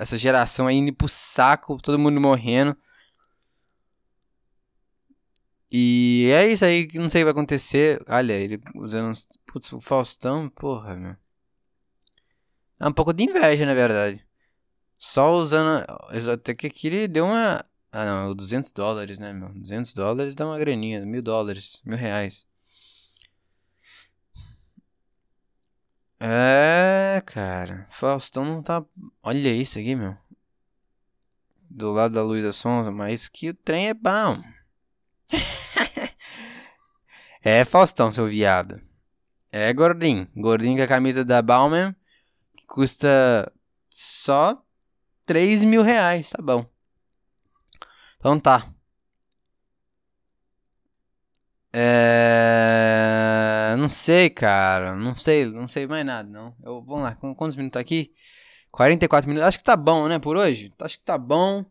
[0.00, 2.74] essa geração aí indo pro saco, todo mundo morrendo.
[5.70, 8.02] E é isso aí que não sei o que vai acontecer.
[8.08, 9.12] Olha, ele usando.
[9.46, 11.16] Putz, o Faustão, porra, meu.
[12.82, 14.26] É um pouco de inveja, na verdade.
[14.98, 15.86] Só usando.
[16.32, 17.64] Até que aqui ele deu uma.
[17.92, 19.50] Ah, não, 200 dólares, né, meu?
[19.50, 22.44] 200 dólares dá uma graninha, mil dólares, mil reais.
[26.18, 27.86] É, cara.
[27.88, 28.84] Faustão não tá.
[29.22, 30.16] Olha isso aqui, meu.
[31.70, 34.42] Do lado da Luísa Sonza, mas que o trem é bom.
[37.44, 38.82] é, Faustão, seu viado.
[39.52, 40.26] É gordinho.
[40.34, 41.94] Gordinho com a camisa da Bauman
[42.72, 43.52] custa
[43.90, 44.64] só
[45.26, 46.64] 3 mil reais, tá bom.
[48.16, 48.66] Então tá.
[51.74, 52.14] É...
[53.78, 54.94] Não sei, cara.
[54.96, 56.56] Não sei, não sei mais nada, não.
[56.62, 58.10] Eu, vamos lá, quantos minutos tá aqui?
[58.72, 59.46] 44 minutos.
[59.46, 60.72] Acho que tá bom, né, por hoje?
[60.80, 61.66] Acho que tá bom.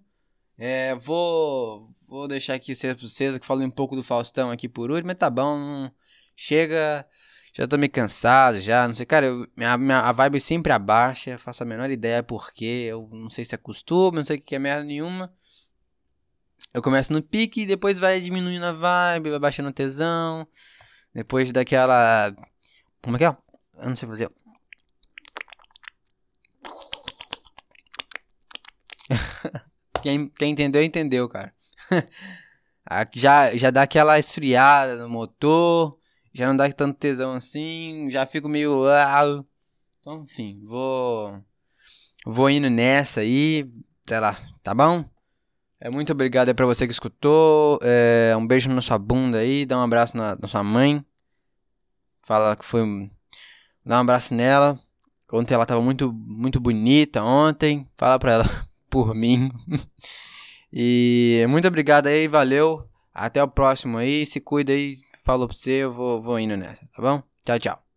[0.58, 4.70] É, vou, vou deixar aqui ser pra vocês que falei um pouco do Faustão aqui
[4.70, 5.90] por hoje, mas tá bom.
[6.36, 7.08] Chega.
[7.54, 11.38] Já tô meio cansado, já, não sei, cara, eu, minha, minha, a vibe sempre abaixa,
[11.38, 14.56] faço a menor ideia porque, eu não sei se é costume, não sei o que
[14.56, 15.34] é merda nenhuma.
[16.74, 20.48] Eu começo no pique, depois vai diminuindo a vibe, vai baixando o tesão,
[21.14, 22.34] depois daquela...
[23.02, 23.36] Como é que é?
[23.78, 24.32] Eu não sei fazer.
[30.02, 31.52] quem, quem entendeu, entendeu, cara.
[33.14, 36.00] já, já dá aquela esfriada no motor,
[36.34, 38.84] já não dá tanto tesão assim, já fico meio.
[40.00, 41.44] Então, enfim, vou.
[42.26, 43.70] Vou indo nessa aí,
[44.08, 45.04] sei lá, tá bom?
[45.80, 47.80] É, muito obrigado aí pra você que escutou.
[47.82, 51.04] É, um beijo na sua bunda aí, dá um abraço na, na sua mãe.
[52.22, 53.10] Fala que foi.
[53.84, 54.80] Dá um abraço nela.
[55.34, 57.90] Ontem ela tava muito, muito bonita ontem.
[57.98, 58.46] Fala pra ela
[58.92, 59.52] por mim.
[60.72, 62.88] e muito obrigado aí, valeu.
[63.12, 64.28] Até o próximo aí.
[64.28, 64.98] Se cuida aí.
[65.24, 67.24] Falou pra você, eu vou, vou indo nessa, tá bom?
[67.44, 67.91] Tchau, tchau.